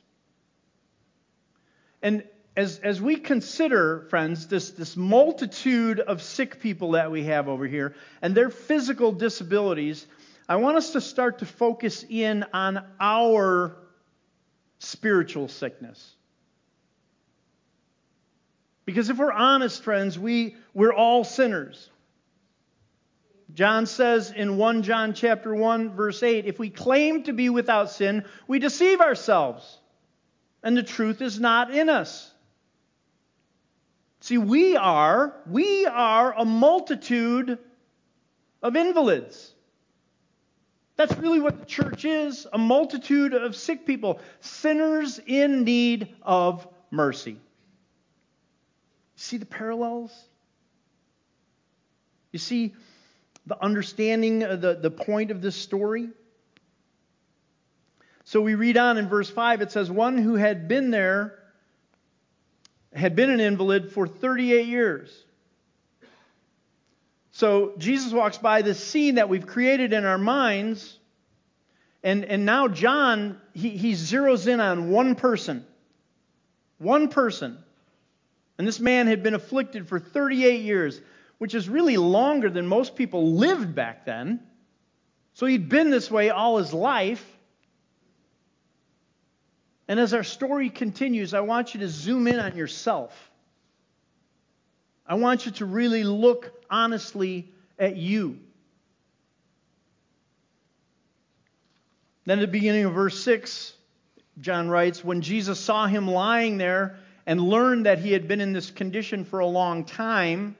And 2.03 2.25
as, 2.57 2.79
as 2.79 3.03
we 3.03 3.17
consider, 3.17 4.07
friends, 4.09 4.47
this, 4.47 4.71
this 4.71 4.97
multitude 4.97 6.01
of 6.01 6.23
sick 6.23 6.61
people 6.61 6.93
that 6.93 7.11
we 7.11 7.25
have 7.25 7.49
over 7.49 7.67
here 7.67 7.95
and 8.23 8.35
their 8.35 8.49
physical 8.49 9.13
disabilities, 9.13 10.07
I 10.49 10.57
want 10.57 10.79
us 10.79 10.93
to 10.93 11.03
start 11.03 11.41
to 11.41 11.47
focus 11.47 12.05
in 12.09 12.45
on 12.55 12.83
our 12.99 13.77
spiritual 14.79 15.49
sickness. 15.49 16.15
Because 18.87 19.11
if 19.11 19.19
we're 19.19 19.33
honest, 19.33 19.83
friends, 19.83 20.19
we, 20.19 20.57
we're 20.73 20.95
all 20.95 21.25
sinners. 21.25 21.91
John 23.53 23.87
says 23.87 24.31
in 24.31 24.57
1 24.57 24.83
John 24.83 25.13
chapter 25.13 25.55
1 25.55 25.95
verse 25.95 26.23
8, 26.23 26.47
if 26.47 26.59
we 26.59 26.71
claim 26.71 27.25
to 27.25 27.33
be 27.33 27.51
without 27.51 27.91
sin, 27.91 28.25
we 28.49 28.59
deceive 28.61 29.01
ourselves, 29.01 29.79
and 30.63 30.77
the 30.77 30.83
truth 30.83 31.21
is 31.21 31.39
not 31.39 31.75
in 31.75 31.89
us. 31.89 32.33
See, 34.27 34.39
we 34.39 34.77
are, 34.77 35.37
we 35.49 35.87
are 35.87 36.35
a 36.37 36.45
multitude 36.45 37.61
of 38.61 38.75
invalids. 38.75 39.55
That's 40.97 41.17
really 41.19 41.39
what 41.39 41.61
the 41.61 41.65
church 41.65 42.05
is 42.05 42.45
a 42.53 42.59
multitude 42.59 43.35
of 43.35 43.55
sick 43.55 43.87
people, 43.87 44.19
sinners 44.41 45.21
in 45.25 45.63
need 45.63 46.09
of 46.23 46.67
mercy. 46.91 47.37
See 49.15 49.37
the 49.37 49.47
parallels? 49.47 50.13
You 52.33 52.41
see 52.41 52.75
the 53.47 53.63
understanding 53.63 54.43
of 54.43 54.61
the, 54.61 54.75
the 54.75 54.91
point 54.91 55.31
of 55.31 55.41
this 55.41 55.55
story? 55.55 56.09
So 58.25 58.41
we 58.41 58.57
read 58.57 58.77
on 58.77 58.99
in 58.99 59.09
verse 59.09 59.31
5, 59.31 59.61
it 59.61 59.71
says, 59.71 59.89
One 59.89 60.19
who 60.19 60.35
had 60.35 60.67
been 60.67 60.91
there 60.91 61.39
had 62.97 63.15
been 63.15 63.31
an 63.31 63.41
invalid 63.41 63.93
for 63.93 64.07
38 64.09 64.67
years. 64.67 65.25
So 67.33 67.75
Jesus 67.77 68.13
walks 68.13 68.39
by 68.39 68.63
this 68.63 68.83
scene 68.83 69.17
that 69.17 69.29
we've 69.29 69.47
created 69.47 69.93
in 69.93 70.07
our 70.07 70.17
minds, 70.17 70.99
and, 72.03 72.25
and 72.25 72.47
now 72.47 72.69
John, 72.69 73.39
he, 73.53 73.71
he 73.71 73.93
zeroes 73.93 74.47
in 74.47 74.61
on 74.61 74.91
one 74.91 75.17
person. 75.17 75.67
One 76.79 77.09
person. 77.09 77.59
And 78.59 78.67
this 78.67 78.81
man 78.81 79.07
had 79.07 79.23
been 79.23 79.35
afflicted 79.35 79.89
for 79.89 79.99
38 79.99 80.63
years, 80.63 81.01
which 81.39 81.55
is 81.55 81.69
really 81.69 81.99
longer 81.99 82.49
than 82.49 82.67
most 82.67 82.97
people 82.97 83.33
lived 83.33 83.75
back 83.75 84.07
then. 84.07 84.41
So 85.35 85.45
he'd 85.45 85.69
been 85.69 85.91
this 85.91 86.11
way 86.11 86.31
all 86.31 86.57
his 86.57 86.73
life. 86.73 87.36
And 89.89 90.01
as 90.01 90.15
our 90.15 90.25
story 90.25 90.71
continues, 90.71 91.33
I 91.33 91.41
want 91.41 91.75
you 91.75 91.81
to 91.81 91.89
zoom 91.89 92.27
in 92.27 92.39
on 92.39 92.57
yourself. 92.57 93.31
I 95.07 95.15
want 95.15 95.47
you 95.47 95.53
to 95.53 95.67
really 95.67 96.03
look 96.03 96.53
honestly 96.69 97.53
at 97.79 97.97
you. 97.97 98.39
Then 102.25 102.39
at 102.39 102.43
the 102.43 102.49
beginning 102.49 102.85
of 102.85 102.95
verse 102.95 103.23
6, 103.23 103.75
John 104.41 104.69
writes, 104.69 105.05
When 105.05 105.21
Jesus 105.21 105.61
saw 105.61 105.87
him 105.87 106.09
lying 106.09 106.59
there 106.59 106.99
and 107.25 107.41
learned 107.41 107.87
that 107.87 108.01
he 108.01 108.13
had 108.13 108.27
been 108.27 108.41
in 108.41 108.53
this 108.53 108.71
condition 108.71 109.25
for 109.25 109.39
a 109.39 109.47
long 109.47 109.85
time. 109.85 110.57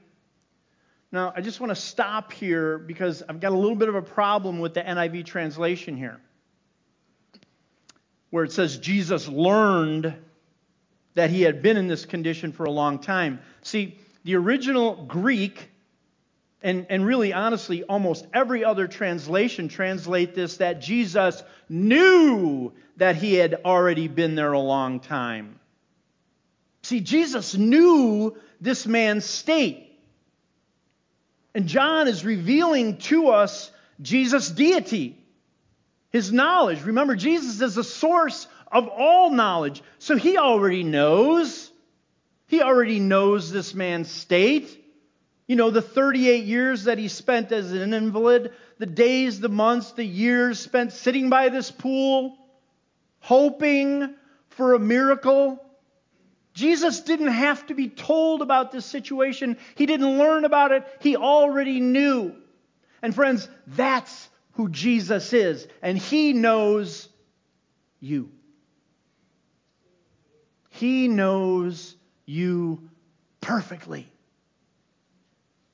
Now, 1.11 1.33
I 1.35 1.41
just 1.41 1.59
want 1.61 1.71
to 1.71 1.81
stop 1.81 2.33
here 2.33 2.79
because 2.79 3.25
I've 3.29 3.41
got 3.41 3.51
a 3.51 3.57
little 3.57 3.77
bit 3.77 3.89
of 3.89 3.97
a 3.97 4.03
problem 4.03 4.61
with 4.61 4.75
the 4.75 4.83
NIV 4.83 5.27
translation 5.27 5.97
here 5.97 6.21
where 8.31 8.45
it 8.45 8.53
says 8.53 8.79
Jesus 8.79 9.29
learned 9.29 10.15
that 11.15 11.31
he 11.31 11.43
had 11.43 11.63
been 11.63 11.77
in 11.77 11.87
this 11.87 12.05
condition 12.05 12.53
for 12.53 12.65
a 12.65 12.71
long 12.71 12.99
time. 12.99 13.41
See, 13.63 13.99
the 14.25 14.37
original 14.37 14.97
Greek, 15.07 15.71
and, 16.63 16.87
and 16.91 17.07
really 17.07 17.33
honestly, 17.33 17.85
almost 17.85 18.27
every 18.35 18.65
other 18.65 18.87
translation 18.87 19.69
translate 19.69 20.35
this 20.35 20.59
that 20.59 20.81
Jesus 20.81 21.43
knew 21.69 22.73
that 22.97 23.17
he 23.17 23.35
had 23.35 23.61
already 23.65 24.09
been 24.09 24.35
there 24.35 24.53
a 24.53 24.61
long 24.61 25.01
time. 25.01 25.59
See, 26.83 27.01
Jesus 27.01 27.55
knew 27.55 28.37
this 28.61 28.87
man's 28.87 29.25
state. 29.25 29.99
And 31.55 31.67
John 31.67 32.07
is 32.07 32.25
revealing 32.25 32.99
to 32.99 33.29
us 33.29 33.71
Jesus' 34.03 34.51
deity 34.51 35.19
his 36.11 36.33
knowledge. 36.33 36.83
Remember, 36.83 37.17
Jesus 37.17 37.61
is 37.61 37.75
the 37.75 37.85
source 37.85 38.47
of 38.71 38.89
all 38.89 39.31
knowledge. 39.31 39.83
So 39.99 40.17
he 40.17 40.39
already 40.39 40.83
knows. 40.83 41.71
He 42.47 42.63
already 42.63 43.01
knows 43.01 43.51
this 43.51 43.75
man's 43.75 44.11
state. 44.11 44.85
You 45.47 45.57
know, 45.57 45.71
the 45.71 45.83
38 45.83 46.45
years 46.45 46.85
that 46.85 46.99
he 46.99 47.09
spent 47.09 47.53
as 47.53 47.73
an 47.73 47.95
invalid, 47.95 48.53
the 48.79 48.87
days, 48.87 49.41
the 49.41 49.49
months, 49.49 49.93
the 49.93 50.05
years 50.05 50.59
spent 50.59 50.93
sitting 50.93 51.31
by 51.31 51.49
this 51.49 51.71
pool, 51.71 52.37
hoping 53.21 54.15
for 54.51 54.75
a 54.75 54.79
miracle. 54.79 55.63
Jesus 56.53 57.01
didn't 57.01 57.29
have 57.29 57.67
to 57.67 57.75
be 57.75 57.89
told 57.89 58.43
about 58.43 58.73
this 58.73 58.87
situation. 58.87 59.57
He 59.77 59.87
didn't 59.87 60.19
learn 60.19 60.45
about 60.45 60.73
it. 60.73 60.85
He 61.01 61.15
already 61.17 61.81
knew. 61.81 62.35
And 63.03 63.15
friends, 63.15 63.49
that's 63.67 64.29
who 64.57 64.69
Jesus 64.69 65.33
is. 65.33 65.67
And 65.83 65.97
he 65.97 66.33
knows 66.33 67.09
you. 68.01 68.31
He 70.71 71.09
knows 71.09 71.95
you 72.27 72.89
perfectly. 73.41 74.11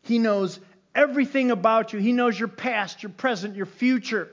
He 0.02 0.18
knows 0.18 0.60
everything 0.94 1.50
about 1.50 1.92
you. 1.92 1.98
He 2.00 2.12
knows 2.12 2.38
your 2.38 2.48
past, 2.48 3.02
your 3.02 3.10
present, 3.10 3.56
your 3.56 3.66
future. 3.66 4.28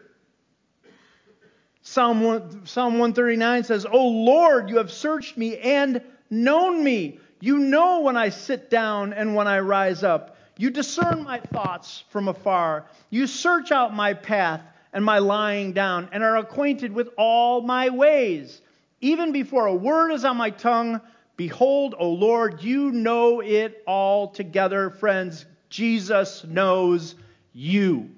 Psalm, 1.81 2.21
1, 2.21 2.65
Psalm 2.65 2.93
139 2.93 3.63
says, 3.63 3.85
O 3.89 4.07
Lord, 4.07 4.69
you 4.69 4.77
have 4.77 4.91
searched 4.91 5.37
me 5.37 5.57
and 5.57 6.01
known 6.29 6.83
me. 6.83 7.19
You 7.39 7.57
know 7.57 8.01
when 8.01 8.17
I 8.17 8.29
sit 8.29 8.69
down 8.69 9.13
and 9.13 9.33
when 9.33 9.47
I 9.47 9.59
rise 9.59 10.03
up. 10.03 10.35
You 10.59 10.71
discern 10.71 11.23
my 11.23 11.39
thoughts 11.39 12.03
from 12.09 12.27
afar. 12.27 12.85
You 13.09 13.27
search 13.27 13.71
out 13.71 13.95
my 13.95 14.13
path 14.13 14.61
and 14.91 15.05
my 15.05 15.19
lying 15.19 15.71
down 15.71 16.09
and 16.11 16.21
are 16.21 16.35
acquainted 16.35 16.91
with 16.91 17.07
all 17.17 17.61
my 17.61 17.87
ways. 17.91 18.61
Even 18.99 19.31
before 19.31 19.67
a 19.67 19.73
word 19.73 20.11
is 20.11 20.25
on 20.25 20.35
my 20.35 20.49
tongue, 20.49 20.99
behold, 21.37 21.95
O 21.97 22.09
Lord, 22.09 22.61
you 22.61 22.91
know 22.91 23.39
it 23.39 23.81
all 23.87 24.27
together, 24.27 24.89
friends. 24.89 25.45
Jesus 25.69 26.43
knows 26.43 27.15
you. 27.53 28.09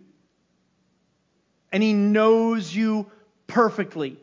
And 1.71 1.83
he 1.83 1.93
knows 1.93 2.75
you 2.75 3.05
perfectly. 3.45 4.17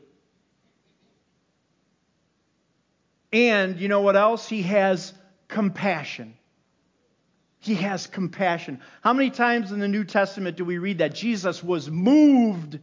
And 3.32 3.78
you 3.78 3.86
know 3.86 4.00
what 4.00 4.16
else? 4.16 4.48
He 4.48 4.62
has 4.62 5.14
compassion. 5.46 6.34
He 7.60 7.74
has 7.74 8.06
compassion. 8.06 8.80
How 9.02 9.12
many 9.12 9.30
times 9.30 9.72
in 9.72 9.80
the 9.80 9.88
New 9.88 10.04
Testament 10.04 10.56
do 10.56 10.64
we 10.64 10.78
read 10.78 10.98
that 10.98 11.14
Jesus 11.14 11.62
was 11.62 11.90
moved 11.90 12.78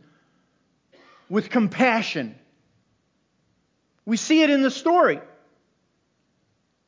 with 1.30 1.50
compassion? 1.50 2.36
We 4.06 4.18
see 4.18 4.44
it 4.44 4.50
in 4.50 4.62
the 4.62 4.72
story. 4.72 5.22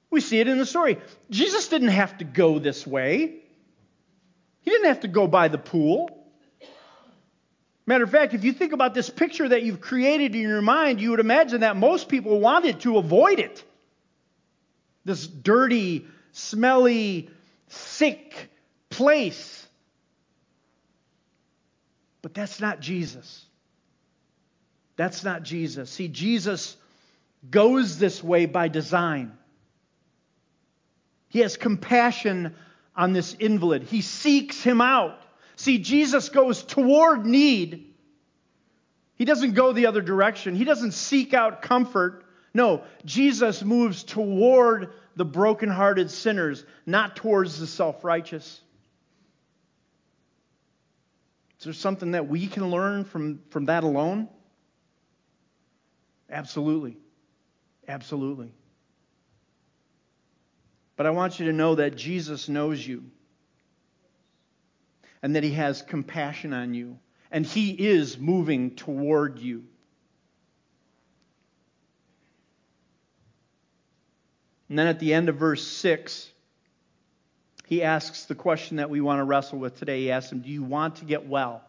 We 0.10 0.22
see 0.22 0.40
it 0.40 0.48
in 0.48 0.58
the 0.58 0.66
story. 0.66 1.00
Jesus 1.30 1.68
didn't 1.68 1.90
have 1.90 2.18
to 2.20 2.24
go 2.26 2.60
this 2.60 2.86
way. 2.86 3.36
He 4.62 4.72
didn't 4.72 4.88
have 4.88 5.02
to 5.02 5.08
go 5.08 5.28
by 5.28 5.48
the 5.48 5.58
pool. 5.58 6.10
Matter 7.86 8.04
of 8.04 8.12
fact, 8.12 8.34
if 8.34 8.44
you 8.44 8.52
think 8.52 8.74
about 8.74 8.94
this 8.94 9.10
picture 9.10 9.48
that 9.48 9.64
you've 9.64 9.80
created 9.80 10.36
in 10.36 10.42
your 10.42 10.62
mind, 10.62 11.00
you 11.00 11.12
would 11.12 11.22
imagine 11.22 11.62
that 11.62 11.78
most 11.78 12.10
people 12.10 12.40
wanted 12.42 12.82
to 12.82 12.98
avoid 12.98 13.40
it. 13.40 13.64
This 15.06 15.26
dirty, 15.26 16.06
smelly, 16.34 17.30
sick 17.68 18.50
place. 18.90 19.66
But 22.22 22.34
that's 22.34 22.60
not 22.60 22.80
Jesus. 22.80 23.46
That's 24.96 25.24
not 25.24 25.44
Jesus. 25.44 25.90
See, 25.90 26.08
Jesus 26.08 26.76
goes 27.50 28.00
this 28.00 28.24
way 28.24 28.46
by 28.48 28.68
design. 28.68 29.38
He 31.30 31.40
has 31.40 31.56
compassion 31.56 32.56
on 32.96 33.14
this 33.14 33.36
invalid, 33.36 33.84
he 33.84 34.02
seeks 34.02 34.64
him 34.64 34.82
out. 34.82 35.22
See, 35.56 35.78
Jesus 35.78 36.30
goes 36.30 36.64
toward 36.64 37.26
need. 37.26 37.94
He 39.16 39.26
doesn't 39.26 39.54
go 39.54 39.74
the 39.74 39.88
other 39.88 40.02
direction. 40.02 40.56
He 40.56 40.64
doesn't 40.64 40.92
seek 40.92 41.34
out 41.34 41.64
comfort. 41.64 42.24
No, 42.58 42.82
Jesus 43.06 43.64
moves 43.64 44.04
toward 44.04 44.92
the 45.16 45.24
brokenhearted 45.24 46.10
sinners, 46.10 46.66
not 46.88 47.16
towards 47.16 47.60
the 47.60 47.68
self 47.68 48.04
righteous. 48.04 48.60
Is 51.60 51.66
there 51.66 51.74
something 51.74 52.14
that 52.14 52.28
we 52.28 52.48
can 52.48 52.72
learn 52.72 53.06
from, 53.06 53.42
from 53.52 53.66
that 53.66 53.84
alone? 53.84 54.28
Absolutely. 56.32 56.98
Absolutely. 57.88 58.52
But 60.96 61.06
I 61.06 61.12
want 61.12 61.40
you 61.40 61.46
to 61.46 61.54
know 61.54 61.76
that 61.76 61.96
Jesus 61.96 62.50
knows 62.50 62.86
you 62.86 63.04
and 65.22 65.36
that 65.36 65.44
he 65.44 65.52
has 65.52 65.84
compassion 65.84 66.54
on 66.54 66.74
you, 66.74 66.98
and 67.30 67.46
he 67.46 67.70
is 67.70 68.18
moving 68.18 68.72
toward 68.72 69.38
you. 69.38 69.66
And 74.70 74.78
then 74.78 74.88
at 74.88 75.00
the 75.00 75.14
end 75.14 75.30
of 75.30 75.36
verse 75.36 75.66
6, 75.66 76.30
he 77.68 77.84
asks 77.84 78.26
the 78.26 78.36
question 78.36 78.78
that 78.78 78.90
we 78.90 79.02
want 79.02 79.20
to 79.20 79.24
wrestle 79.24 79.60
with 79.60 79.78
today. 79.78 80.02
He 80.02 80.12
asks 80.12 80.32
him, 80.32 80.42
Do 80.42 80.50
you 80.50 80.64
want 80.64 80.98
to 80.98 81.06
get 81.06 81.28
well? 81.28 81.62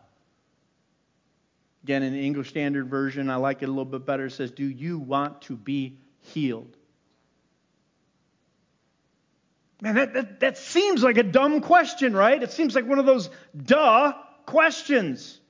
Again, 1.84 2.02
in 2.02 2.12
the 2.12 2.24
English 2.24 2.50
Standard 2.50 2.88
Version, 2.88 3.30
I 3.30 3.36
like 3.36 3.62
it 3.62 3.66
a 3.66 3.72
little 3.72 3.84
bit 3.84 4.04
better. 4.04 4.26
It 4.26 4.32
says, 4.32 4.50
Do 4.50 4.64
you 4.64 4.98
want 4.98 5.42
to 5.42 5.56
be 5.56 5.98
healed? 6.20 6.76
Man, 9.80 9.94
that, 9.94 10.14
that, 10.14 10.40
that 10.40 10.58
seems 10.58 11.02
like 11.02 11.18
a 11.18 11.22
dumb 11.22 11.60
question, 11.60 12.14
right? 12.14 12.42
It 12.42 12.50
seems 12.50 12.74
like 12.74 12.86
one 12.86 12.98
of 12.98 13.06
those 13.06 13.30
duh 13.56 14.12
questions. 14.44 15.40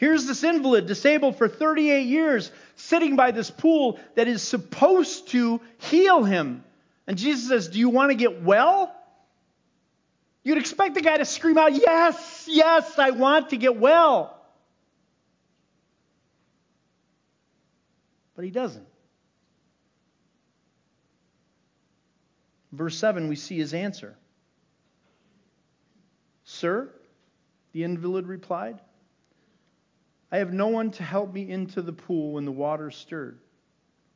Here's 0.00 0.24
this 0.24 0.42
invalid, 0.44 0.86
disabled 0.86 1.36
for 1.36 1.46
38 1.46 2.06
years, 2.06 2.50
sitting 2.74 3.16
by 3.16 3.32
this 3.32 3.50
pool 3.50 4.00
that 4.14 4.28
is 4.28 4.42
supposed 4.42 5.28
to 5.28 5.60
heal 5.76 6.24
him. 6.24 6.64
And 7.06 7.18
Jesus 7.18 7.46
says, 7.48 7.68
Do 7.68 7.78
you 7.78 7.90
want 7.90 8.10
to 8.10 8.14
get 8.14 8.42
well? 8.42 8.96
You'd 10.42 10.56
expect 10.56 10.94
the 10.94 11.02
guy 11.02 11.18
to 11.18 11.26
scream 11.26 11.58
out, 11.58 11.74
Yes, 11.74 12.46
yes, 12.48 12.98
I 12.98 13.10
want 13.10 13.50
to 13.50 13.58
get 13.58 13.76
well. 13.76 14.34
But 18.36 18.46
he 18.46 18.50
doesn't. 18.50 18.86
Verse 22.72 22.96
7, 22.96 23.28
we 23.28 23.36
see 23.36 23.58
his 23.58 23.74
answer. 23.74 24.16
Sir, 26.44 26.88
the 27.72 27.84
invalid 27.84 28.26
replied, 28.26 28.80
I 30.32 30.38
have 30.38 30.52
no 30.52 30.68
one 30.68 30.90
to 30.92 31.02
help 31.02 31.32
me 31.32 31.50
into 31.50 31.82
the 31.82 31.92
pool 31.92 32.32
when 32.32 32.44
the 32.44 32.52
water 32.52 32.90
stirred. 32.90 33.38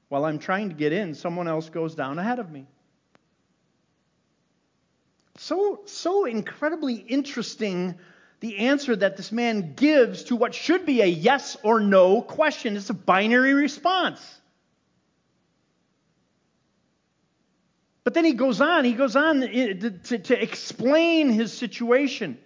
While 0.08 0.24
I'm 0.24 0.38
trying 0.38 0.68
to 0.68 0.74
get 0.74 0.92
in, 0.92 1.14
someone 1.14 1.48
else 1.48 1.68
goes 1.70 1.94
down 1.94 2.18
ahead 2.18 2.38
of 2.38 2.50
me. 2.50 2.66
So, 5.38 5.80
so 5.86 6.24
incredibly 6.24 6.94
interesting 6.94 7.96
the 8.40 8.58
answer 8.58 8.94
that 8.94 9.16
this 9.16 9.32
man 9.32 9.74
gives 9.74 10.24
to 10.24 10.36
what 10.36 10.54
should 10.54 10.84
be 10.84 11.00
a 11.00 11.06
yes 11.06 11.56
or 11.62 11.80
no 11.80 12.20
question. 12.20 12.76
It's 12.76 12.90
a 12.90 12.94
binary 12.94 13.54
response. 13.54 14.20
But 18.04 18.12
then 18.12 18.26
he 18.26 18.34
goes 18.34 18.60
on, 18.60 18.84
he 18.84 18.92
goes 18.92 19.16
on 19.16 19.42
eh, 19.42 19.72
to, 19.72 19.90
to, 19.90 20.18
to 20.18 20.42
explain 20.42 21.30
his 21.30 21.54
situation. 21.54 22.38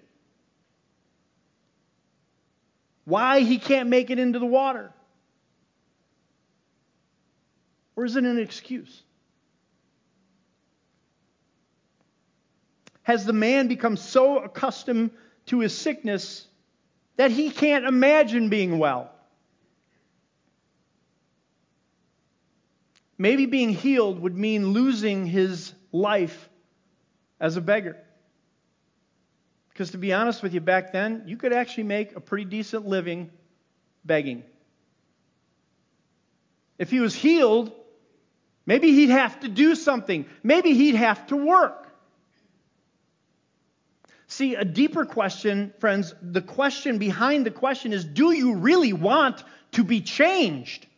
Why 3.09 3.41
he 3.41 3.57
can't 3.59 3.89
make 3.89 4.11
it 4.11 4.19
into 4.19 4.39
the 4.39 4.45
water. 4.45 4.93
Or 7.97 8.05
is 8.05 8.17
it 8.17 8.25
an 8.25 8.39
excuse? 8.39 9.03
Has 13.05 13.25
the 13.25 13.33
man 13.33 13.67
become 13.67 13.97
so 13.97 14.41
accustomed 14.41 15.11
to 15.47 15.61
his 15.61 15.75
sickness 15.75 16.47
that 17.17 17.31
he 17.31 17.49
can't 17.49 17.87
imagine 17.87 18.51
being 18.51 18.79
well? 18.79 19.11
Maybe 23.17 23.47
being 23.47 23.71
healed 23.71 24.21
would 24.21 24.37
mean 24.37 24.73
losing 24.75 25.25
his 25.25 25.73
life 25.93 26.51
as 27.41 27.57
a 27.57 27.63
beggar. 27.63 27.97
Because 29.79 29.93
to 29.93 29.99
be 29.99 30.13
honest 30.13 30.43
with 30.43 30.55
you, 30.55 30.61
back 30.61 30.91
then, 30.91 31.23
you 31.27 31.37
could 31.37 31.53
actually 31.53 31.85
make 31.85 32.17
a 32.17 32.21
pretty 32.21 32.45
decent 32.45 32.85
living 32.85 33.31
begging. 34.05 34.43
If 36.81 36.91
he 36.91 36.99
was 36.99 37.15
healed, 37.15 37.71
maybe 38.67 38.91
he'd 38.91 39.11
have 39.11 39.39
to 39.39 39.49
do 39.49 39.77
something. 39.77 40.27
Maybe 40.43 40.75
he'd 40.75 40.97
have 40.97 41.29
to 41.29 41.37
work. 41.37 41.89
See, 44.27 44.57
a 44.57 44.65
deeper 44.65 45.05
question, 45.05 45.73
friends, 45.79 46.13
the 46.23 46.43
question 46.43 46.99
behind 46.99 47.47
the 47.47 47.53
question 47.53 47.93
is 47.93 48.05
do 48.05 48.33
you 48.33 48.57
really 48.57 48.93
want 48.93 49.45
to 49.73 49.85
be 49.85 50.01
changed? 50.01 50.89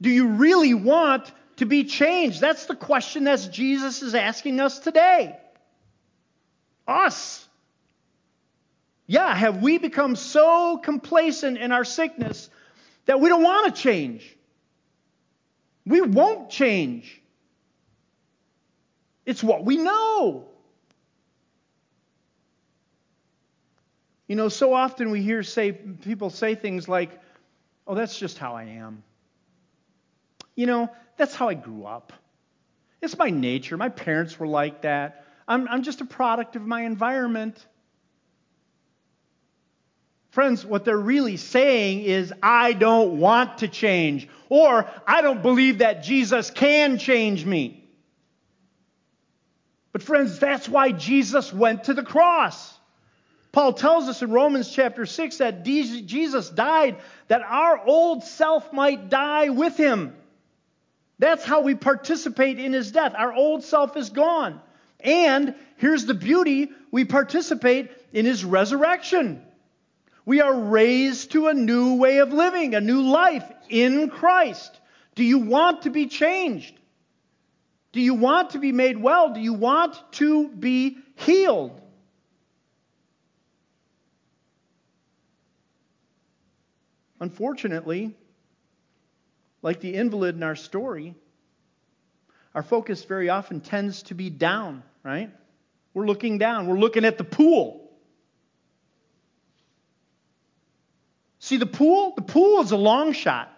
Do 0.00 0.08
you 0.08 0.26
really 0.26 0.72
want 0.72 1.30
to 1.56 1.66
be 1.66 1.84
changed? 1.84 2.40
That's 2.40 2.64
the 2.64 2.76
question 2.76 3.24
that 3.24 3.46
Jesus 3.52 4.00
is 4.00 4.14
asking 4.14 4.58
us 4.58 4.78
today. 4.78 5.36
Us. 6.90 7.46
Yeah, 9.06 9.32
have 9.34 9.62
we 9.62 9.78
become 9.78 10.16
so 10.16 10.76
complacent 10.78 11.56
in 11.56 11.70
our 11.70 11.84
sickness 11.84 12.50
that 13.06 13.20
we 13.20 13.28
don't 13.28 13.42
want 13.42 13.74
to 13.74 13.80
change? 13.80 14.36
We 15.86 16.00
won't 16.00 16.50
change. 16.50 17.20
It's 19.24 19.42
what 19.42 19.64
we 19.64 19.76
know. 19.76 20.48
You 24.26 24.36
know, 24.36 24.48
so 24.48 24.74
often 24.74 25.10
we 25.10 25.22
hear 25.22 25.42
say 25.44 25.72
people 25.72 26.30
say 26.30 26.54
things 26.54 26.88
like, 26.88 27.10
"Oh, 27.86 27.94
that's 27.94 28.18
just 28.18 28.38
how 28.38 28.54
I 28.54 28.64
am." 28.64 29.02
You 30.56 30.66
know, 30.66 30.90
that's 31.16 31.34
how 31.34 31.48
I 31.48 31.54
grew 31.54 31.84
up. 31.84 32.12
It's 33.00 33.16
my 33.16 33.30
nature. 33.30 33.76
My 33.76 33.88
parents 33.88 34.38
were 34.38 34.46
like 34.46 34.82
that. 34.82 35.24
I'm, 35.50 35.66
I'm 35.66 35.82
just 35.82 36.00
a 36.00 36.04
product 36.04 36.54
of 36.54 36.64
my 36.64 36.82
environment. 36.82 37.66
Friends, 40.30 40.64
what 40.64 40.84
they're 40.84 40.96
really 40.96 41.36
saying 41.36 42.02
is, 42.02 42.32
I 42.40 42.72
don't 42.72 43.18
want 43.18 43.58
to 43.58 43.68
change, 43.68 44.28
or 44.48 44.88
I 45.08 45.22
don't 45.22 45.42
believe 45.42 45.78
that 45.78 46.04
Jesus 46.04 46.52
can 46.52 46.98
change 46.98 47.44
me. 47.44 47.84
But, 49.90 50.04
friends, 50.04 50.38
that's 50.38 50.68
why 50.68 50.92
Jesus 50.92 51.52
went 51.52 51.84
to 51.84 51.94
the 51.94 52.04
cross. 52.04 52.78
Paul 53.50 53.72
tells 53.72 54.08
us 54.08 54.22
in 54.22 54.30
Romans 54.30 54.70
chapter 54.70 55.04
6 55.04 55.38
that 55.38 55.64
Jesus 55.64 56.48
died 56.48 56.98
that 57.26 57.42
our 57.42 57.84
old 57.84 58.22
self 58.22 58.72
might 58.72 59.08
die 59.08 59.48
with 59.48 59.76
him. 59.76 60.14
That's 61.18 61.44
how 61.44 61.62
we 61.62 61.74
participate 61.74 62.60
in 62.60 62.72
his 62.72 62.92
death. 62.92 63.14
Our 63.18 63.32
old 63.32 63.64
self 63.64 63.96
is 63.96 64.10
gone. 64.10 64.60
And 65.04 65.54
here's 65.76 66.06
the 66.06 66.14
beauty 66.14 66.70
we 66.90 67.04
participate 67.04 67.90
in 68.12 68.26
his 68.26 68.44
resurrection. 68.44 69.42
We 70.24 70.40
are 70.40 70.54
raised 70.54 71.32
to 71.32 71.48
a 71.48 71.54
new 71.54 71.94
way 71.94 72.18
of 72.18 72.32
living, 72.32 72.74
a 72.74 72.80
new 72.80 73.02
life 73.02 73.50
in 73.68 74.10
Christ. 74.10 74.78
Do 75.14 75.24
you 75.24 75.38
want 75.38 75.82
to 75.82 75.90
be 75.90 76.06
changed? 76.06 76.78
Do 77.92 78.00
you 78.00 78.14
want 78.14 78.50
to 78.50 78.58
be 78.58 78.72
made 78.72 78.96
well? 78.96 79.32
Do 79.32 79.40
you 79.40 79.54
want 79.54 80.00
to 80.12 80.48
be 80.48 80.98
healed? 81.16 81.80
Unfortunately, 87.18 88.14
like 89.62 89.80
the 89.80 89.94
invalid 89.94 90.36
in 90.36 90.42
our 90.42 90.56
story, 90.56 91.14
our 92.54 92.62
focus 92.62 93.04
very 93.04 93.28
often 93.28 93.60
tends 93.60 94.04
to 94.04 94.14
be 94.14 94.30
down, 94.30 94.82
right? 95.02 95.30
We're 95.94 96.06
looking 96.06 96.38
down. 96.38 96.66
We're 96.66 96.78
looking 96.78 97.04
at 97.04 97.18
the 97.18 97.24
pool. 97.24 97.90
See, 101.38 101.56
the 101.56 101.66
pool, 101.66 102.12
the 102.14 102.22
pool 102.22 102.60
is 102.60 102.70
a 102.70 102.76
long 102.76 103.12
shot. 103.12 103.50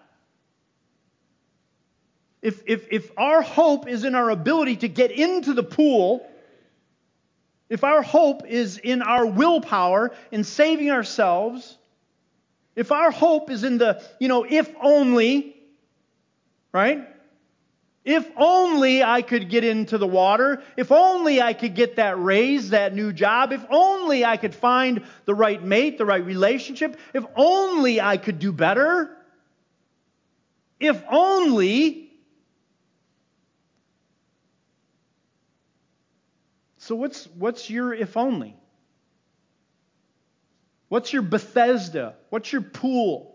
If, 2.41 2.63
if, 2.67 2.87
if 2.91 3.11
our 3.17 3.43
hope 3.43 3.89
is 3.89 4.05
in 4.05 4.15
our 4.15 4.31
ability 4.31 4.77
to 4.77 4.89
get 4.89 5.11
into 5.13 5.53
the 5.53 5.63
pool, 5.63 6.27
if 7.69 7.85
our 7.85 8.03
hope 8.03 8.47
is 8.47 8.79
in 8.79 9.03
our 9.03 9.27
willpower, 9.27 10.13
in 10.31 10.45
saving 10.45 10.91
ourselves, 10.91 11.77
if 12.75 12.91
our 12.91 13.11
hope 13.11 13.51
is 13.51 13.65
in 13.65 13.79
the, 13.79 14.03
you 14.19 14.29
know, 14.29 14.45
if 14.49 14.71
only, 14.81 15.57
right? 16.73 17.09
If 18.05 18.29
only 18.37 19.03
I 19.03 19.23
could 19.23 19.49
get 19.49 19.63
into 19.63 19.97
the 19.97 20.07
water. 20.07 20.63
If 20.77 20.91
only 20.91 21.41
I 21.41 21.53
could 21.53 21.77
get 21.77 21.97
that 21.97 22.21
raise, 22.21 22.71
that 22.71 22.95
new 22.95 23.13
job. 23.13 23.53
If 23.53 23.65
only 23.71 24.25
I 24.25 24.37
could 24.37 24.55
find 24.55 25.05
the 25.25 25.35
right 25.35 25.63
mate, 25.63 25.99
the 25.99 26.05
right 26.05 26.25
relationship. 26.25 26.99
If 27.15 27.25
only 27.37 28.01
I 28.01 28.17
could 28.17 28.41
do 28.41 28.53
better. 28.53 29.17
If 30.81 31.01
only. 31.09 32.11
So 36.79 36.97
what's 36.97 37.27
what's 37.27 37.71
your 37.71 37.95
if 37.95 38.17
only? 38.17 38.57
What's 40.89 41.13
your 41.13 41.23
Bethesda? 41.23 42.17
What's 42.31 42.53
your 42.53 42.63
pool? 42.63 43.32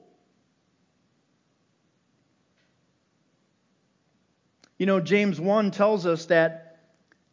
You 4.78 4.86
know, 4.86 5.00
James 5.00 5.40
1 5.40 5.72
tells 5.72 6.06
us 6.06 6.26
that 6.28 6.78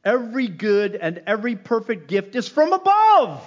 every 0.04 0.48
good 0.48 0.94
and 0.94 1.22
every 1.26 1.56
perfect 1.56 2.08
gift 2.08 2.34
is 2.36 2.48
from 2.48 2.72
above, 2.72 3.42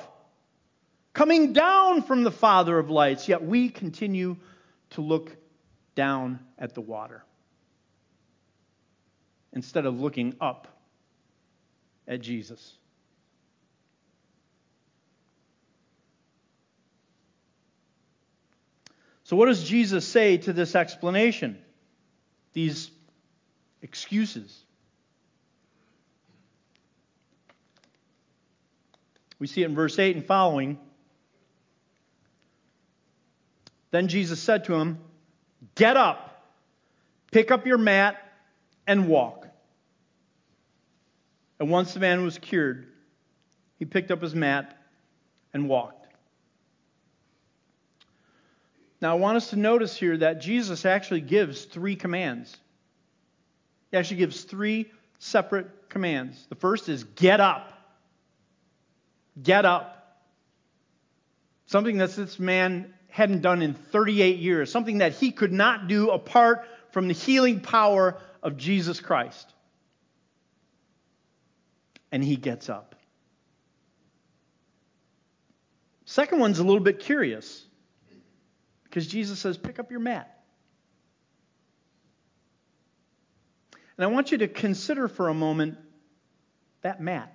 coming 1.14 1.54
down 1.54 2.04
from 2.04 2.24
the 2.24 2.32
Father 2.32 2.78
of 2.78 2.90
lights, 2.90 3.28
yet 3.28 3.44
we 3.44 3.70
continue 3.70 4.38
to 4.92 5.02
look 5.02 5.36
down 5.96 6.40
at 6.60 6.76
the 6.76 6.82
water 6.82 7.24
instead 9.54 9.86
of 9.86 10.00
looking 10.00 10.36
up 10.40 10.68
at 12.08 12.22
Jesus. 12.22 12.74
So, 19.24 19.36
what 19.36 19.48
does 19.48 19.64
Jesus 19.64 20.08
say 20.08 20.38
to 20.38 20.54
this 20.54 20.76
explanation? 20.76 21.58
These 22.54 22.92
excuses. 23.82 24.64
We 29.40 29.48
see 29.48 29.62
it 29.62 29.66
in 29.66 29.76
verse 29.76 30.00
8 30.00 30.16
and 30.16 30.26
following. 30.26 30.80
Then 33.92 34.08
Jesus 34.08 34.40
said 34.40 34.66
to 34.66 34.76
him, 34.76 35.00
Get 35.76 35.98
up, 35.98 36.44
pick 37.32 37.52
up 37.52 37.66
your 37.66 37.78
mat, 37.78 38.22
and 38.86 39.08
walk. 39.08 39.48
And 41.60 41.70
once 41.70 41.94
the 41.94 42.00
man 42.00 42.24
was 42.24 42.38
cured, 42.38 42.88
he 43.78 43.86
picked 43.86 44.12
up 44.12 44.22
his 44.22 44.36
mat 44.36 44.78
and 45.54 45.68
walked. 45.68 46.08
Now, 49.00 49.12
I 49.12 49.16
want 49.16 49.38
us 49.38 49.52
to 49.52 49.56
notice 49.56 49.96
here 49.96 50.18
that 50.18 50.42
Jesus 50.42 50.86
actually 50.86 51.22
gives 51.22 51.66
three 51.66 51.96
commands. 51.96 52.56
Actually 53.98 54.18
gives 54.18 54.44
three 54.44 54.92
separate 55.20 55.90
commands. 55.90 56.46
The 56.50 56.56
first 56.56 56.90
is 56.90 57.04
get 57.04 57.40
up. 57.40 57.74
Get 59.42 59.66
up. 59.66 59.94
Something 61.66 61.98
that 61.98 62.16
this 62.16 62.40
man 62.40 62.94
hadn't 63.10 63.42
done 63.42 63.62
in 63.62 63.74
38 63.74 64.38
years, 64.38 64.72
something 64.72 65.00
that 65.00 65.14
he 65.14 65.32
could 65.32 65.52
not 65.52 65.88
do 65.88 66.12
apart 66.12 66.66
from 66.92 67.08
the 67.08 67.14
healing 67.14 67.60
power 67.60 68.18
of 68.44 68.58
Jesus 68.58 69.00
Christ. 69.00 69.54
And 72.12 72.24
he 72.24 72.38
gets 72.38 72.70
up. 72.70 72.96
Second 76.06 76.40
one's 76.40 76.60
a 76.60 76.64
little 76.64 76.82
bit 76.82 77.00
curious 77.00 77.66
because 78.86 79.08
Jesus 79.08 79.40
says, 79.40 79.58
Pick 79.58 79.78
up 79.78 79.92
your 79.92 80.00
mat. 80.00 80.37
And 83.98 84.06
I 84.06 84.08
want 84.08 84.32
you 84.32 84.40
to 84.40 84.48
consider 84.48 85.08
for 85.08 85.30
a 85.30 85.34
moment 85.34 85.78
that 86.82 87.02
mat. 87.02 87.34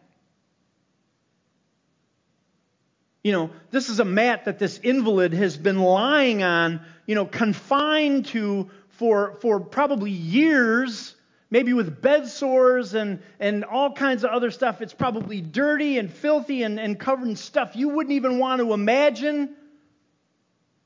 You 3.22 3.32
know, 3.32 3.50
this 3.70 3.88
is 3.88 4.00
a 4.00 4.04
mat 4.04 4.46
that 4.46 4.58
this 4.58 4.78
invalid 4.78 5.32
has 5.32 5.56
been 5.56 5.78
lying 5.78 6.42
on, 6.42 6.80
you 7.06 7.14
know, 7.14 7.24
confined 7.24 8.26
to 8.26 8.70
for, 8.90 9.36
for 9.40 9.60
probably 9.60 10.10
years, 10.10 11.14
maybe 11.50 11.72
with 11.72 12.00
bed 12.00 12.28
sores 12.28 12.94
and, 12.94 13.20
and 13.38 13.64
all 13.64 13.92
kinds 13.92 14.24
of 14.24 14.30
other 14.30 14.50
stuff. 14.50 14.80
It's 14.80 14.94
probably 14.94 15.40
dirty 15.40 15.98
and 15.98 16.12
filthy 16.12 16.62
and, 16.62 16.78
and 16.78 16.98
covered 16.98 17.28
in 17.28 17.36
stuff 17.36 17.74
you 17.74 17.90
wouldn't 17.90 18.12
even 18.12 18.38
want 18.38 18.60
to 18.60 18.72
imagine. 18.72 19.54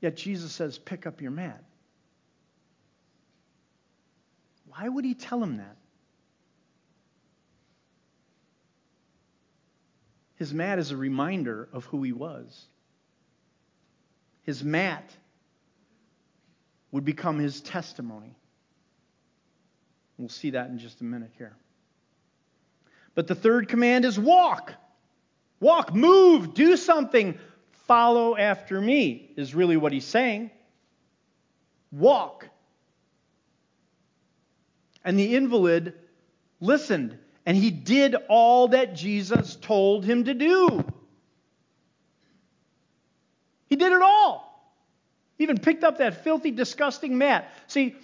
Yet 0.01 0.15
Jesus 0.15 0.51
says, 0.51 0.77
pick 0.77 1.07
up 1.07 1.21
your 1.21 1.31
mat. 1.31 1.63
Why 4.77 4.87
would 4.87 5.05
he 5.05 5.15
tell 5.15 5.41
him 5.41 5.57
that? 5.57 5.75
His 10.35 10.53
mat 10.53 10.77
is 10.77 10.91
a 10.91 10.97
reminder 10.97 11.67
of 11.73 11.85
who 11.85 12.03
he 12.03 12.11
was. 12.11 12.65
His 14.43 14.63
mat 14.63 15.09
would 16.91 17.05
become 17.05 17.39
his 17.39 17.59
testimony. 17.61 18.35
We'll 20.17 20.29
see 20.29 20.51
that 20.51 20.69
in 20.69 20.77
just 20.77 21.01
a 21.01 21.03
minute 21.03 21.31
here. 21.37 21.55
But 23.15 23.25
the 23.25 23.35
third 23.35 23.69
command 23.69 24.05
is 24.05 24.19
walk. 24.19 24.73
Walk, 25.59 25.93
move, 25.93 26.53
do 26.53 26.77
something, 26.77 27.39
follow 27.87 28.37
after 28.37 28.79
me, 28.79 29.31
is 29.37 29.55
really 29.55 29.75
what 29.75 29.91
he's 29.91 30.05
saying. 30.05 30.51
Walk. 31.91 32.47
And 35.07 35.17
the 35.17 35.37
invalid 35.37 35.93
listened, 36.59 37.17
and 37.45 37.55
he 37.55 37.71
did 37.71 38.13
all 38.27 38.67
that 38.67 38.93
Jesus 38.93 39.55
told 39.55 40.03
him 40.03 40.25
to 40.25 40.33
do. 40.33 40.83
He 43.67 43.77
did 43.77 43.93
it 43.93 44.01
all. 44.01 44.75
He 45.37 45.45
even 45.45 45.59
picked 45.59 45.85
up 45.85 45.99
that 45.99 46.25
filthy, 46.25 46.51
disgusting 46.51 47.17
mat. 47.17 47.49
See, 47.67 47.95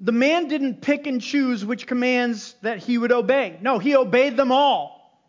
the 0.00 0.12
man 0.12 0.46
didn't 0.46 0.80
pick 0.80 1.08
and 1.08 1.20
choose 1.20 1.64
which 1.64 1.88
commands 1.88 2.54
that 2.62 2.78
he 2.78 2.98
would 2.98 3.10
obey. 3.10 3.58
No, 3.60 3.80
he 3.80 3.96
obeyed 3.96 4.36
them 4.36 4.52
all. 4.52 5.20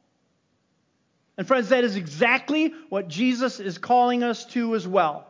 And 1.39 1.47
friends, 1.47 1.69
that 1.69 1.83
is 1.83 1.95
exactly 1.95 2.71
what 2.89 3.07
Jesus 3.07 3.59
is 3.59 3.79
calling 3.79 4.21
us 4.21 4.45
to 4.53 4.75
as 4.75 4.87
well. 4.87 5.25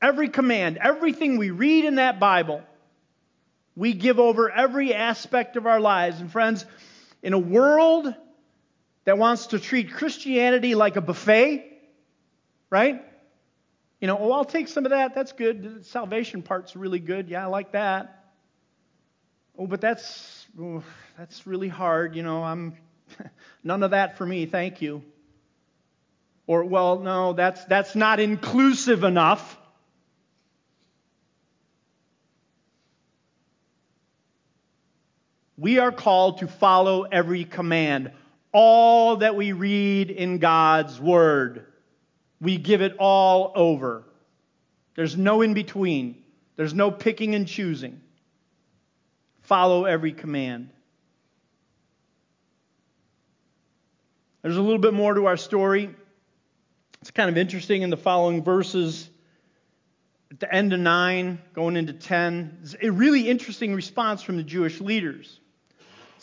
Every 0.00 0.30
command, 0.30 0.78
everything 0.80 1.36
we 1.36 1.50
read 1.50 1.84
in 1.84 1.96
that 1.96 2.18
Bible, 2.18 2.62
we 3.76 3.92
give 3.92 4.18
over 4.18 4.50
every 4.50 4.94
aspect 4.94 5.56
of 5.56 5.66
our 5.66 5.80
lives. 5.80 6.20
And 6.20 6.30
friends, 6.30 6.64
in 7.22 7.32
a 7.32 7.38
world 7.38 8.14
that 9.04 9.18
wants 9.18 9.48
to 9.48 9.58
treat 9.58 9.92
Christianity 9.92 10.74
like 10.74 10.96
a 10.96 11.00
buffet, 11.00 11.64
right? 12.70 13.02
You 14.00 14.06
know, 14.06 14.18
oh, 14.18 14.32
I'll 14.32 14.44
take 14.44 14.68
some 14.68 14.84
of 14.84 14.90
that. 14.90 15.14
That's 15.14 15.32
good. 15.32 15.80
The 15.80 15.84
salvation 15.84 16.42
part's 16.42 16.76
really 16.76 16.98
good. 16.98 17.28
Yeah, 17.28 17.44
I 17.44 17.46
like 17.46 17.72
that. 17.72 18.24
Oh, 19.58 19.66
but 19.66 19.80
that's 19.80 20.46
oh, 20.60 20.82
that's 21.16 21.46
really 21.46 21.68
hard. 21.68 22.16
You 22.16 22.22
know, 22.22 22.42
I'm 22.42 22.74
none 23.64 23.82
of 23.82 23.92
that 23.92 24.18
for 24.18 24.26
me. 24.26 24.46
Thank 24.46 24.82
you. 24.82 25.02
Or 26.46 26.64
well, 26.64 26.98
no, 26.98 27.32
that's 27.32 27.64
that's 27.64 27.94
not 27.94 28.20
inclusive 28.20 29.04
enough. 29.04 29.58
We 35.64 35.78
are 35.78 35.92
called 35.92 36.40
to 36.40 36.46
follow 36.46 37.04
every 37.04 37.46
command, 37.46 38.12
all 38.52 39.16
that 39.16 39.34
we 39.34 39.52
read 39.52 40.10
in 40.10 40.36
God's 40.36 41.00
Word. 41.00 41.64
We 42.38 42.58
give 42.58 42.82
it 42.82 42.96
all 42.98 43.50
over. 43.54 44.04
There's 44.94 45.16
no 45.16 45.40
in 45.40 45.54
between, 45.54 46.22
there's 46.56 46.74
no 46.74 46.90
picking 46.90 47.34
and 47.34 47.48
choosing. 47.48 48.02
Follow 49.44 49.86
every 49.86 50.12
command. 50.12 50.68
There's 54.42 54.58
a 54.58 54.62
little 54.62 54.76
bit 54.76 54.92
more 54.92 55.14
to 55.14 55.24
our 55.24 55.38
story. 55.38 55.88
It's 57.00 57.10
kind 57.10 57.30
of 57.30 57.38
interesting 57.38 57.80
in 57.80 57.88
the 57.88 57.96
following 57.96 58.44
verses. 58.44 59.08
At 60.30 60.40
the 60.40 60.54
end 60.54 60.74
of 60.74 60.80
9, 60.80 61.38
going 61.54 61.76
into 61.78 61.94
10, 61.94 62.58
it's 62.64 62.76
a 62.82 62.90
really 62.90 63.30
interesting 63.30 63.74
response 63.74 64.20
from 64.20 64.36
the 64.36 64.42
Jewish 64.42 64.82
leaders. 64.82 65.40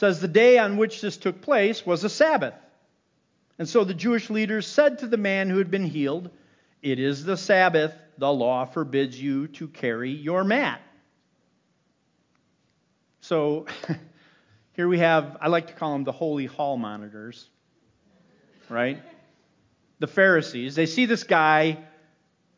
Says, 0.01 0.19
The 0.19 0.27
day 0.27 0.57
on 0.57 0.77
which 0.77 0.99
this 0.99 1.15
took 1.15 1.41
place 1.41 1.85
was 1.85 2.03
a 2.03 2.09
Sabbath. 2.09 2.55
And 3.59 3.69
so 3.69 3.83
the 3.83 3.93
Jewish 3.93 4.31
leaders 4.31 4.65
said 4.65 4.97
to 4.99 5.07
the 5.07 5.15
man 5.15 5.47
who 5.47 5.59
had 5.59 5.69
been 5.69 5.85
healed, 5.85 6.31
It 6.81 6.97
is 6.97 7.23
the 7.23 7.37
Sabbath. 7.37 7.93
The 8.17 8.33
law 8.33 8.65
forbids 8.65 9.21
you 9.21 9.47
to 9.49 9.67
carry 9.67 10.09
your 10.09 10.43
mat. 10.43 10.81
So 13.19 13.67
here 14.73 14.87
we 14.87 14.97
have, 14.97 15.37
I 15.39 15.49
like 15.49 15.67
to 15.67 15.73
call 15.73 15.93
them 15.93 16.03
the 16.03 16.11
holy 16.11 16.47
hall 16.47 16.77
monitors, 16.77 17.47
right? 18.69 18.99
The 19.99 20.07
Pharisees. 20.07 20.73
They 20.73 20.87
see 20.87 21.05
this 21.05 21.25
guy 21.25 21.77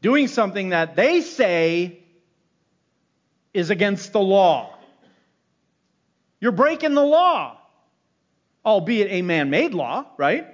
doing 0.01 0.29
something 0.29 0.69
that 0.69 0.95
they 0.95 1.19
say 1.19 1.99
is 3.53 3.69
against 3.69 4.13
the 4.13 4.21
law. 4.21 4.72
You're 6.43 6.51
breaking 6.51 6.93
the 6.93 7.05
law, 7.05 7.57
albeit 8.65 9.09
a 9.09 9.21
man 9.21 9.49
made 9.49 9.73
law, 9.73 10.07
right? 10.17 10.45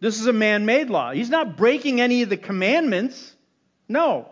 This 0.00 0.18
is 0.18 0.26
a 0.26 0.32
man 0.32 0.64
made 0.64 0.88
law. 0.88 1.12
He's 1.12 1.28
not 1.28 1.54
breaking 1.58 2.00
any 2.00 2.22
of 2.22 2.30
the 2.30 2.38
commandments. 2.38 3.36
No. 3.90 4.30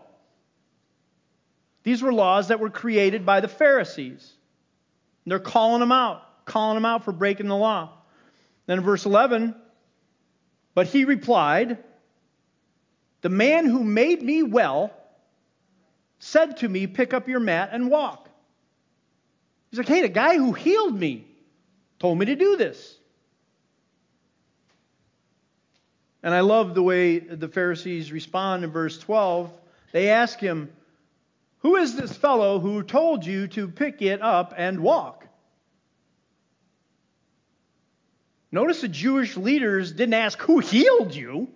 These 1.83 2.01
were 2.01 2.15
laws 2.15 2.49
that 2.49 2.61
were 2.61 2.71
created 2.71 3.27
by 3.27 3.41
the 3.41 3.47
Pharisees. 3.47 4.33
They're 5.27 5.39
calling 5.39 5.83
him 5.83 5.93
out, 5.93 6.23
calling 6.47 6.79
him 6.79 6.87
out 6.87 7.05
for 7.05 7.13
breaking 7.13 7.49
the 7.49 7.57
law. 7.57 7.99
Then 8.65 8.79
in 8.79 8.85
verse 8.85 9.05
11, 9.05 9.55
but 10.73 10.87
he 10.87 11.05
replied, 11.05 11.77
The 13.21 13.29
man 13.29 13.67
who 13.67 13.85
made 13.85 14.23
me 14.23 14.45
well 14.45 14.95
said 16.21 16.57
to 16.57 16.69
me, 16.71 16.87
Pick 16.87 17.13
up 17.13 17.29
your 17.29 17.41
mat 17.41 17.69
and 17.71 17.91
walk. 17.91 18.30
He's 19.71 19.79
like, 19.79 19.89
Hey, 19.89 20.03
the 20.03 20.09
guy 20.09 20.37
who 20.37 20.53
healed 20.53 20.99
me 20.99 21.27
told 21.99 22.19
me 22.19 22.27
to 22.27 22.37
do 22.37 22.57
this. 22.57 22.97
And 26.23 26.35
I 26.35 26.41
love 26.41 26.75
the 26.75 26.83
way 26.83 27.19
the 27.19 27.49
Pharisees 27.49 28.13
respond 28.13 28.65
in 28.65 28.71
verse 28.71 28.99
12. 28.99 29.51
They 29.93 30.11
ask 30.11 30.39
him, 30.39 30.71
Who 31.59 31.77
is 31.77 31.97
this 31.97 32.15
fellow 32.15 32.59
who 32.59 32.83
told 32.83 33.25
you 33.25 33.49
to 33.49 33.69
pick 33.69 34.03
it 34.03 34.21
up 34.21 34.53
and 34.57 34.81
walk? 34.81 35.25
Notice 38.53 38.81
the 38.81 38.89
Jewish 38.89 39.37
leaders 39.37 39.93
didn't 39.93 40.15
ask, 40.15 40.39
Who 40.43 40.59
healed 40.59 41.15
you? 41.15 41.49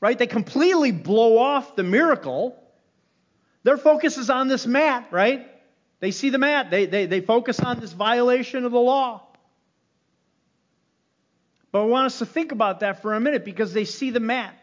Right? 0.00 0.18
They 0.18 0.26
completely 0.26 0.92
blow 0.92 1.38
off 1.38 1.76
the 1.76 1.82
miracle. 1.82 2.56
Their 3.62 3.76
focus 3.76 4.16
is 4.16 4.30
on 4.30 4.48
this 4.48 4.66
mat, 4.66 5.08
right? 5.10 5.46
They 6.00 6.10
see 6.10 6.30
the 6.30 6.38
mat. 6.38 6.70
They, 6.70 6.86
they, 6.86 7.06
they 7.06 7.20
focus 7.20 7.60
on 7.60 7.78
this 7.78 7.92
violation 7.92 8.64
of 8.64 8.72
the 8.72 8.78
law. 8.78 9.22
But 11.72 11.82
I 11.82 11.84
want 11.84 12.06
us 12.06 12.18
to 12.18 12.26
think 12.26 12.52
about 12.52 12.80
that 12.80 13.02
for 13.02 13.14
a 13.14 13.20
minute 13.20 13.44
because 13.44 13.72
they 13.72 13.84
see 13.84 14.10
the 14.10 14.20
mat. 14.20 14.54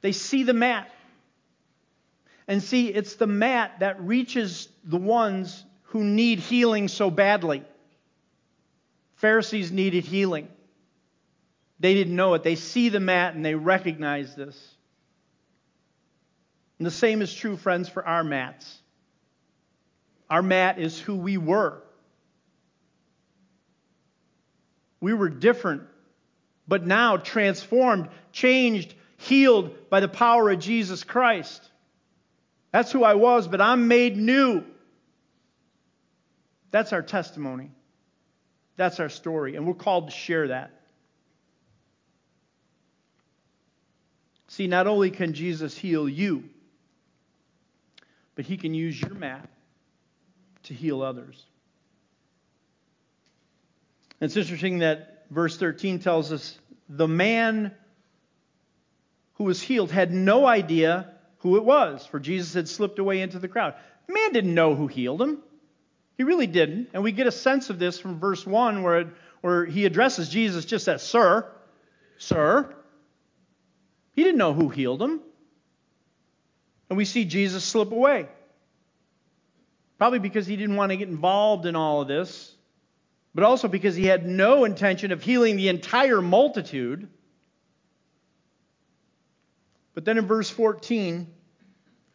They 0.00 0.12
see 0.12 0.44
the 0.44 0.54
mat. 0.54 0.90
And 2.46 2.62
see, 2.62 2.88
it's 2.88 3.16
the 3.16 3.26
mat 3.26 3.80
that 3.80 4.00
reaches 4.00 4.68
the 4.84 4.96
ones 4.96 5.64
who 5.82 6.04
need 6.04 6.38
healing 6.38 6.88
so 6.88 7.10
badly. 7.10 7.62
Pharisees 9.16 9.70
needed 9.72 10.04
healing. 10.04 10.48
They 11.80 11.94
didn't 11.94 12.16
know 12.16 12.34
it. 12.34 12.42
They 12.42 12.54
see 12.54 12.88
the 12.88 13.00
mat 13.00 13.34
and 13.34 13.44
they 13.44 13.54
recognize 13.54 14.34
this. 14.34 14.74
And 16.78 16.86
the 16.86 16.92
same 16.92 17.20
is 17.20 17.34
true, 17.34 17.56
friends, 17.56 17.88
for 17.88 18.06
our 18.06 18.24
mats. 18.24 18.78
Our 20.30 20.42
mat 20.42 20.78
is 20.78 20.98
who 20.98 21.16
we 21.16 21.38
were. 21.38 21.82
We 25.00 25.14
were 25.14 25.28
different, 25.28 25.82
but 26.66 26.86
now 26.86 27.16
transformed, 27.16 28.08
changed, 28.32 28.94
healed 29.16 29.88
by 29.90 30.00
the 30.00 30.08
power 30.08 30.50
of 30.50 30.58
Jesus 30.58 31.04
Christ. 31.04 31.62
That's 32.72 32.92
who 32.92 33.04
I 33.04 33.14
was, 33.14 33.48
but 33.48 33.60
I'm 33.60 33.88
made 33.88 34.16
new. 34.16 34.64
That's 36.70 36.92
our 36.92 37.02
testimony. 37.02 37.70
That's 38.76 39.00
our 39.00 39.08
story, 39.08 39.56
and 39.56 39.66
we're 39.66 39.74
called 39.74 40.10
to 40.10 40.14
share 40.14 40.48
that. 40.48 40.70
See, 44.48 44.66
not 44.66 44.86
only 44.86 45.10
can 45.10 45.32
Jesus 45.32 45.76
heal 45.76 46.08
you, 46.08 46.44
but 48.34 48.44
he 48.44 48.56
can 48.56 48.74
use 48.74 49.00
your 49.00 49.14
mat 49.14 49.48
to 50.68 50.74
heal 50.74 51.02
others. 51.02 51.44
It's 54.20 54.36
interesting 54.36 54.78
that 54.78 55.24
verse 55.30 55.56
13 55.56 55.98
tells 55.98 56.32
us 56.32 56.58
the 56.88 57.08
man 57.08 57.72
who 59.34 59.44
was 59.44 59.60
healed 59.60 59.90
had 59.90 60.12
no 60.12 60.46
idea 60.46 61.10
who 61.38 61.56
it 61.56 61.64
was, 61.64 62.04
for 62.04 62.18
Jesus 62.18 62.54
had 62.54 62.68
slipped 62.68 62.98
away 62.98 63.20
into 63.20 63.38
the 63.38 63.48
crowd. 63.48 63.74
The 64.06 64.12
man 64.12 64.32
didn't 64.32 64.54
know 64.54 64.74
who 64.74 64.88
healed 64.88 65.22
him. 65.22 65.38
He 66.16 66.24
really 66.24 66.48
didn't. 66.48 66.90
And 66.92 67.02
we 67.02 67.12
get 67.12 67.26
a 67.26 67.32
sense 67.32 67.70
of 67.70 67.78
this 67.78 67.98
from 67.98 68.18
verse 68.18 68.44
1 68.44 68.82
where, 68.82 69.00
it, 69.00 69.08
where 69.40 69.64
he 69.64 69.86
addresses 69.86 70.28
Jesus 70.28 70.64
just 70.64 70.88
as, 70.88 71.02
Sir, 71.02 71.46
Sir. 72.18 72.74
He 74.14 74.24
didn't 74.24 74.38
know 74.38 74.52
who 74.52 74.68
healed 74.68 75.00
him. 75.00 75.20
And 76.90 76.96
we 76.96 77.04
see 77.04 77.24
Jesus 77.24 77.64
slip 77.64 77.92
away. 77.92 78.28
Probably 79.98 80.20
because 80.20 80.46
he 80.46 80.56
didn't 80.56 80.76
want 80.76 80.90
to 80.90 80.96
get 80.96 81.08
involved 81.08 81.66
in 81.66 81.76
all 81.76 82.00
of 82.00 82.08
this 82.08 82.54
but 83.38 83.44
also 83.44 83.68
because 83.68 83.94
he 83.94 84.04
had 84.04 84.26
no 84.26 84.64
intention 84.64 85.12
of 85.12 85.22
healing 85.22 85.56
the 85.56 85.68
entire 85.68 86.20
multitude. 86.20 87.08
But 89.94 90.04
then 90.04 90.18
in 90.18 90.26
verse 90.26 90.50
14, 90.50 91.32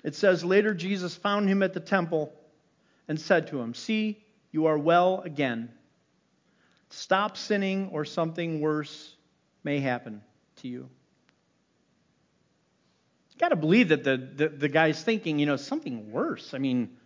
it 0.03 0.15
says, 0.15 0.43
Later 0.43 0.73
Jesus 0.73 1.15
found 1.15 1.47
him 1.47 1.63
at 1.63 1.73
the 1.73 1.79
temple 1.79 2.33
and 3.07 3.17
said 3.17 3.47
to 3.47 3.61
him, 3.61 3.73
See, 3.73 4.21
you 4.51 4.65
are 4.65 4.77
well 4.77 5.21
again. 5.21 5.71
Stop 6.89 7.37
sinning, 7.37 7.89
or 7.93 8.03
something 8.03 8.59
worse 8.59 9.15
may 9.63 9.79
happen 9.79 10.21
to 10.57 10.67
you. 10.67 10.89
You 13.31 13.39
got 13.39 13.49
to 13.49 13.55
believe 13.55 13.87
that 13.87 14.03
the, 14.03 14.17
the, 14.17 14.49
the 14.49 14.67
guy's 14.67 15.01
thinking, 15.01 15.39
you 15.39 15.45
know, 15.45 15.55
something 15.55 16.11
worse. 16.11 16.53
I 16.53 16.57
mean, 16.57 16.97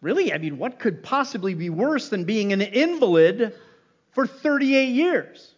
really, 0.00 0.32
I 0.32 0.38
mean, 0.38 0.58
what 0.58 0.78
could 0.78 1.02
possibly 1.02 1.54
be 1.54 1.70
worse 1.70 2.08
than 2.08 2.24
being 2.24 2.52
an 2.52 2.60
invalid 2.60 3.54
for 4.12 4.26
38 4.26 4.86
years? 4.90 5.54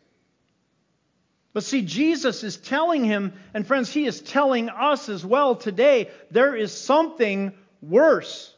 But 1.52 1.64
see, 1.64 1.82
Jesus 1.82 2.42
is 2.44 2.56
telling 2.56 3.04
him, 3.04 3.34
and 3.52 3.66
friends, 3.66 3.92
he 3.92 4.06
is 4.06 4.20
telling 4.20 4.70
us 4.70 5.08
as 5.08 5.24
well 5.24 5.54
today, 5.54 6.10
there 6.30 6.56
is 6.56 6.72
something 6.72 7.52
worse. 7.82 8.54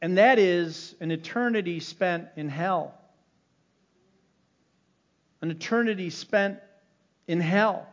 And 0.00 0.18
that 0.18 0.38
is 0.38 0.94
an 1.00 1.10
eternity 1.10 1.80
spent 1.80 2.28
in 2.36 2.48
hell. 2.48 2.94
An 5.40 5.50
eternity 5.50 6.10
spent 6.10 6.58
in 7.26 7.40
hell. 7.40 7.86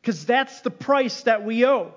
Because 0.00 0.24
that's 0.24 0.60
the 0.60 0.70
price 0.70 1.22
that 1.22 1.44
we 1.44 1.66
owe. 1.66 1.92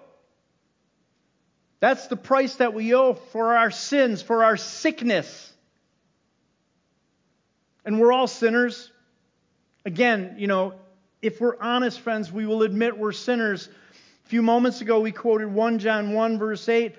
That's 1.80 2.08
the 2.08 2.18
price 2.18 2.56
that 2.56 2.74
we 2.74 2.94
owe 2.94 3.14
for 3.14 3.58
our 3.58 3.72
sins, 3.72 4.22
for 4.22 4.44
our 4.44 4.58
sickness. 4.58 5.54
And 7.86 8.00
we're 8.00 8.12
all 8.12 8.28
sinners. 8.28 8.92
Again, 9.86 10.36
you 10.38 10.48
know, 10.48 10.74
if 11.22 11.40
we're 11.40 11.60
honest, 11.60 12.00
friends, 12.02 12.32
we 12.32 12.46
will 12.46 12.64
admit 12.64 12.98
we're 12.98 13.14
sinners. 13.14 13.70
A 14.26 14.30
few 14.30 14.42
moments 14.42 14.82
ago, 14.82 15.00
we 15.00 15.12
quoted 15.12 15.48
1 15.48 15.80
John 15.80 16.14
1, 16.14 16.38
verse 16.38 16.68
8. 16.68 16.96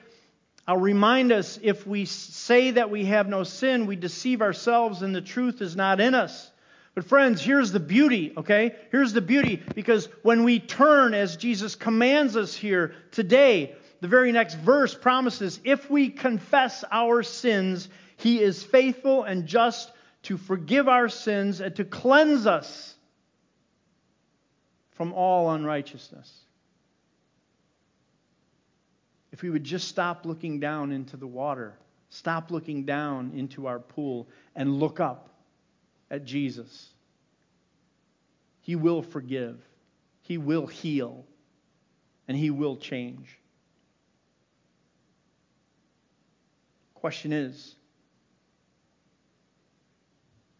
I'll 0.66 0.77
remind 0.77 1.33
us 1.33 1.59
if 1.62 1.87
we 1.87 2.05
say 2.05 2.73
that 2.73 2.90
we 2.90 3.07
have 3.07 3.29
no 3.29 3.45
sin, 3.45 3.87
we 3.87 3.97
deceive 3.97 4.40
ourselves 4.40 5.03
and 5.03 5.14
the 5.14 5.21
truth 5.21 5.61
is 5.61 5.77
not 5.77 6.01
in 6.01 6.14
us. 6.14 6.51
But, 6.95 7.05
friends, 7.05 7.40
here's 7.40 7.73
the 7.73 7.81
beauty, 7.81 8.33
okay? 8.37 8.75
Here's 8.90 9.12
the 9.12 9.21
beauty 9.21 9.62
because 9.75 10.09
when 10.23 10.45
we 10.45 10.59
turn, 10.59 11.14
as 11.14 11.37
Jesus 11.37 11.77
commands 11.77 12.37
us 12.37 12.55
here 12.55 12.95
today, 13.12 13.75
the 14.01 14.09
very 14.09 14.33
next 14.33 14.55
verse 14.55 14.95
promises 14.95 15.61
if 15.65 15.91
we 15.91 16.09
confess 16.09 16.85
our 16.91 17.23
sins, 17.23 17.89
he 18.17 18.41
is 18.41 18.63
faithful 18.63 19.25
and 19.25 19.47
just 19.47 19.91
to 20.23 20.37
forgive 20.37 20.89
our 20.89 21.09
sins 21.09 21.61
and 21.61 21.77
to 21.77 21.85
cleanse 21.85 22.47
us 22.47 22.95
from 24.93 25.13
all 25.13 25.51
unrighteousness. 25.51 26.31
If 29.33 29.43
we 29.43 29.51
would 29.51 29.65
just 29.65 29.89
stop 29.89 30.27
looking 30.27 30.61
down 30.61 30.93
into 30.93 31.17
the 31.17 31.27
water, 31.27 31.79
stop 32.11 32.51
looking 32.51 32.85
down 32.85 33.33
into 33.35 33.67
our 33.67 33.79
pool, 33.79 34.29
and 34.55 34.79
look 34.79 35.01
up 35.01 35.31
at 36.11 36.25
Jesus, 36.25 36.91
He 38.61 38.77
will 38.77 39.03
forgive, 39.03 39.59
He 40.23 40.37
will 40.37 40.67
heal, 40.67 41.25
and 42.29 42.37
He 42.37 42.51
will 42.51 42.77
change. 42.77 43.39
Question 47.01 47.33
is 47.33 47.77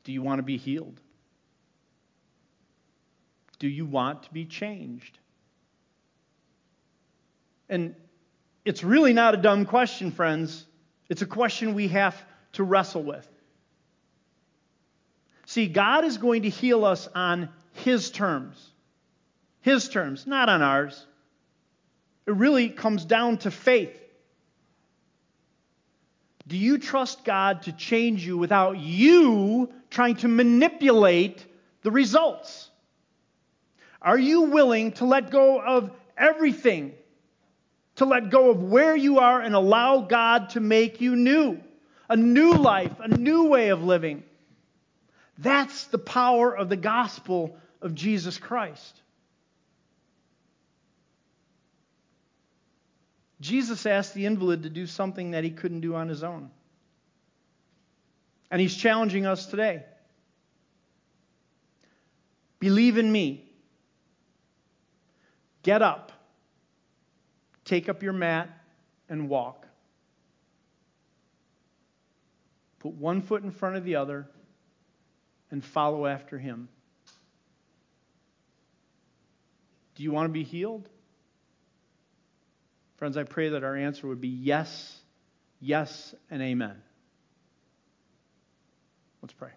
do 0.05 0.13
you 0.13 0.23
want 0.23 0.39
to 0.39 0.43
be 0.43 0.57
healed? 0.57 0.99
Do 3.59 3.69
you 3.69 3.85
want 3.85 4.23
to 4.23 4.33
be 4.33 4.47
changed? 4.47 5.19
And 7.69 7.95
it's 8.65 8.83
really 8.83 9.13
not 9.13 9.35
a 9.35 9.37
dumb 9.37 9.67
question, 9.67 10.11
friends. 10.11 10.65
It's 11.11 11.21
a 11.21 11.27
question 11.27 11.75
we 11.75 11.89
have 11.89 12.17
to 12.55 12.65
wrestle 12.65 13.03
with. 13.03 13.29
See, 15.45 15.67
God 15.67 16.05
is 16.05 16.17
going 16.17 16.43
to 16.43 16.49
heal 16.49 16.87
us 16.87 17.07
on 17.15 17.51
His 17.75 18.11
terms. 18.11 18.71
His 19.61 19.91
terms, 19.91 20.27
not 20.27 20.49
on 20.49 20.63
ours. 20.63 21.07
It 22.27 22.33
really 22.33 22.71
comes 22.71 23.05
down 23.05 23.39
to 23.39 23.51
faith. 23.51 23.97
Do 26.51 26.57
you 26.57 26.79
trust 26.79 27.25
God 27.25 27.63
to 27.63 27.73
change 27.73 28.27
you 28.27 28.37
without 28.37 28.77
you 28.77 29.73
trying 29.89 30.17
to 30.17 30.27
manipulate 30.27 31.47
the 31.83 31.93
results? 31.93 32.69
Are 34.03 34.19
you 34.19 34.43
willing 34.43 34.91
to 34.95 35.05
let 35.05 35.31
go 35.31 35.61
of 35.61 35.93
everything? 36.19 36.93
To 37.97 38.05
let 38.05 38.31
go 38.31 38.51
of 38.51 38.65
where 38.65 38.97
you 38.97 39.21
are 39.21 39.41
and 39.41 39.55
allow 39.55 40.01
God 40.01 40.51
to 40.51 40.61
make 40.61 41.01
you 41.01 41.15
new? 41.15 41.61
A 42.09 42.17
new 42.17 42.55
life, 42.55 42.99
a 42.99 43.07
new 43.07 43.45
way 43.45 43.69
of 43.69 43.85
living. 43.85 44.25
That's 45.39 45.85
the 45.85 45.99
power 45.99 46.53
of 46.53 46.69
the 46.69 46.77
gospel 46.77 47.57
of 47.81 47.95
Jesus 47.95 48.39
Christ. 48.39 49.01
Jesus 53.41 53.87
asked 53.87 54.15
the 54.15 54.27
invalid 54.27 54.65
to 54.65 54.71
do 54.71 54.87
something 54.87 55.31
that 55.31 55.45
he 55.45 55.51
couldn't 55.51 55.81
do 55.81 55.95
on 55.95 56.09
his 56.09 56.23
own. 56.23 56.51
And 58.51 58.61
he's 58.61 58.77
challenging 58.77 59.27
us 59.27 59.47
today. 59.47 59.85
Believe 62.59 62.99
in 62.99 63.11
me. 63.11 63.45
Get 65.63 65.81
up. 65.81 66.13
Take 67.65 67.89
up 67.89 68.03
your 68.03 68.13
mat 68.13 68.51
and 69.09 69.29
walk. 69.29 69.67
Put 72.81 72.93
one 72.95 73.23
foot 73.23 73.43
in 73.43 73.51
front 73.51 73.77
of 73.77 73.85
the 73.85 73.97
other 73.97 74.27
and 75.51 75.65
follow 75.65 76.07
after 76.07 76.39
him. 76.39 76.69
Do 79.95 80.03
you 80.03 80.13
want 80.13 80.29
to 80.29 80.33
be 80.33 80.45
healed? 80.45 80.89
Friends, 83.01 83.17
I 83.17 83.23
pray 83.23 83.49
that 83.49 83.65
our 83.65 83.75
answer 83.75 84.07
would 84.07 84.21
be 84.21 84.29
yes, 84.29 84.95
yes, 85.59 86.15
and 86.31 86.43
amen. 86.43 86.77
Let's 89.23 89.33
pray. 89.33 89.49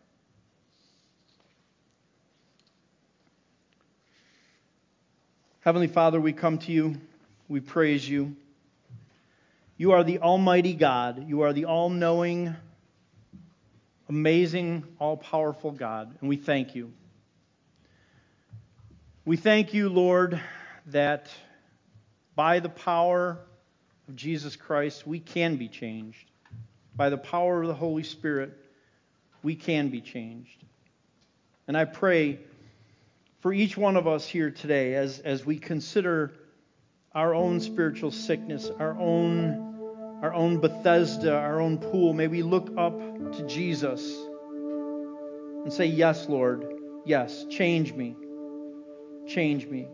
Heavenly 5.59 5.87
Father, 5.87 6.21
we 6.21 6.31
come 6.31 6.57
to 6.59 6.71
you. 6.71 6.95
We 7.49 7.59
praise 7.59 8.07
you. 8.07 8.37
You 9.75 9.91
are 9.91 10.05
the 10.05 10.19
Almighty 10.19 10.73
God. 10.73 11.27
You 11.27 11.41
are 11.41 11.51
the 11.51 11.65
all 11.65 11.89
knowing, 11.89 12.55
amazing, 14.07 14.85
all 14.99 15.17
powerful 15.17 15.71
God, 15.71 16.15
and 16.21 16.29
we 16.29 16.37
thank 16.37 16.75
you. 16.75 16.93
We 19.25 19.35
thank 19.35 19.73
you, 19.73 19.89
Lord, 19.89 20.39
that 20.85 21.29
by 22.35 22.59
the 22.59 22.69
power 22.69 23.39
of 24.07 24.15
Jesus 24.15 24.55
Christ, 24.55 25.05
we 25.05 25.19
can 25.19 25.55
be 25.55 25.67
changed. 25.67 26.29
By 26.95 27.09
the 27.09 27.17
power 27.17 27.61
of 27.61 27.67
the 27.67 27.73
Holy 27.73 28.03
Spirit, 28.03 28.57
we 29.41 29.55
can 29.55 29.89
be 29.89 30.01
changed. 30.01 30.63
And 31.67 31.77
I 31.77 31.85
pray 31.85 32.39
for 33.41 33.53
each 33.53 33.77
one 33.77 33.97
of 33.97 34.07
us 34.07 34.25
here 34.25 34.51
today 34.51 34.95
as, 34.95 35.19
as 35.19 35.45
we 35.45 35.57
consider 35.57 36.33
our 37.13 37.35
own 37.35 37.59
spiritual 37.59 38.11
sickness, 38.11 38.69
our 38.79 38.97
own, 38.99 40.19
our 40.21 40.33
own 40.33 40.59
Bethesda, 40.59 41.35
our 41.35 41.59
own 41.59 41.77
pool, 41.77 42.13
may 42.13 42.27
we 42.27 42.41
look 42.41 42.71
up 42.77 42.97
to 43.33 43.45
Jesus 43.47 44.01
and 45.63 45.71
say, 45.71 45.85
Yes, 45.85 46.27
Lord, 46.27 46.65
yes, 47.05 47.45
change 47.49 47.93
me. 47.93 48.15
Change 49.27 49.67
me. 49.67 49.87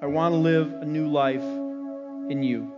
I 0.00 0.06
want 0.06 0.32
to 0.32 0.38
live 0.38 0.72
a 0.80 0.84
new 0.84 1.08
life 1.08 1.42
in 2.30 2.42
you. 2.42 2.72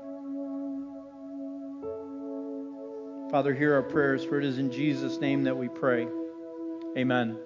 Father, 3.31 3.55
hear 3.55 3.75
our 3.75 3.83
prayers, 3.83 4.25
for 4.25 4.39
it 4.39 4.45
is 4.45 4.59
in 4.59 4.73
Jesus' 4.73 5.21
name 5.21 5.45
that 5.45 5.57
we 5.57 5.69
pray. 5.69 6.09
Amen. 6.97 7.39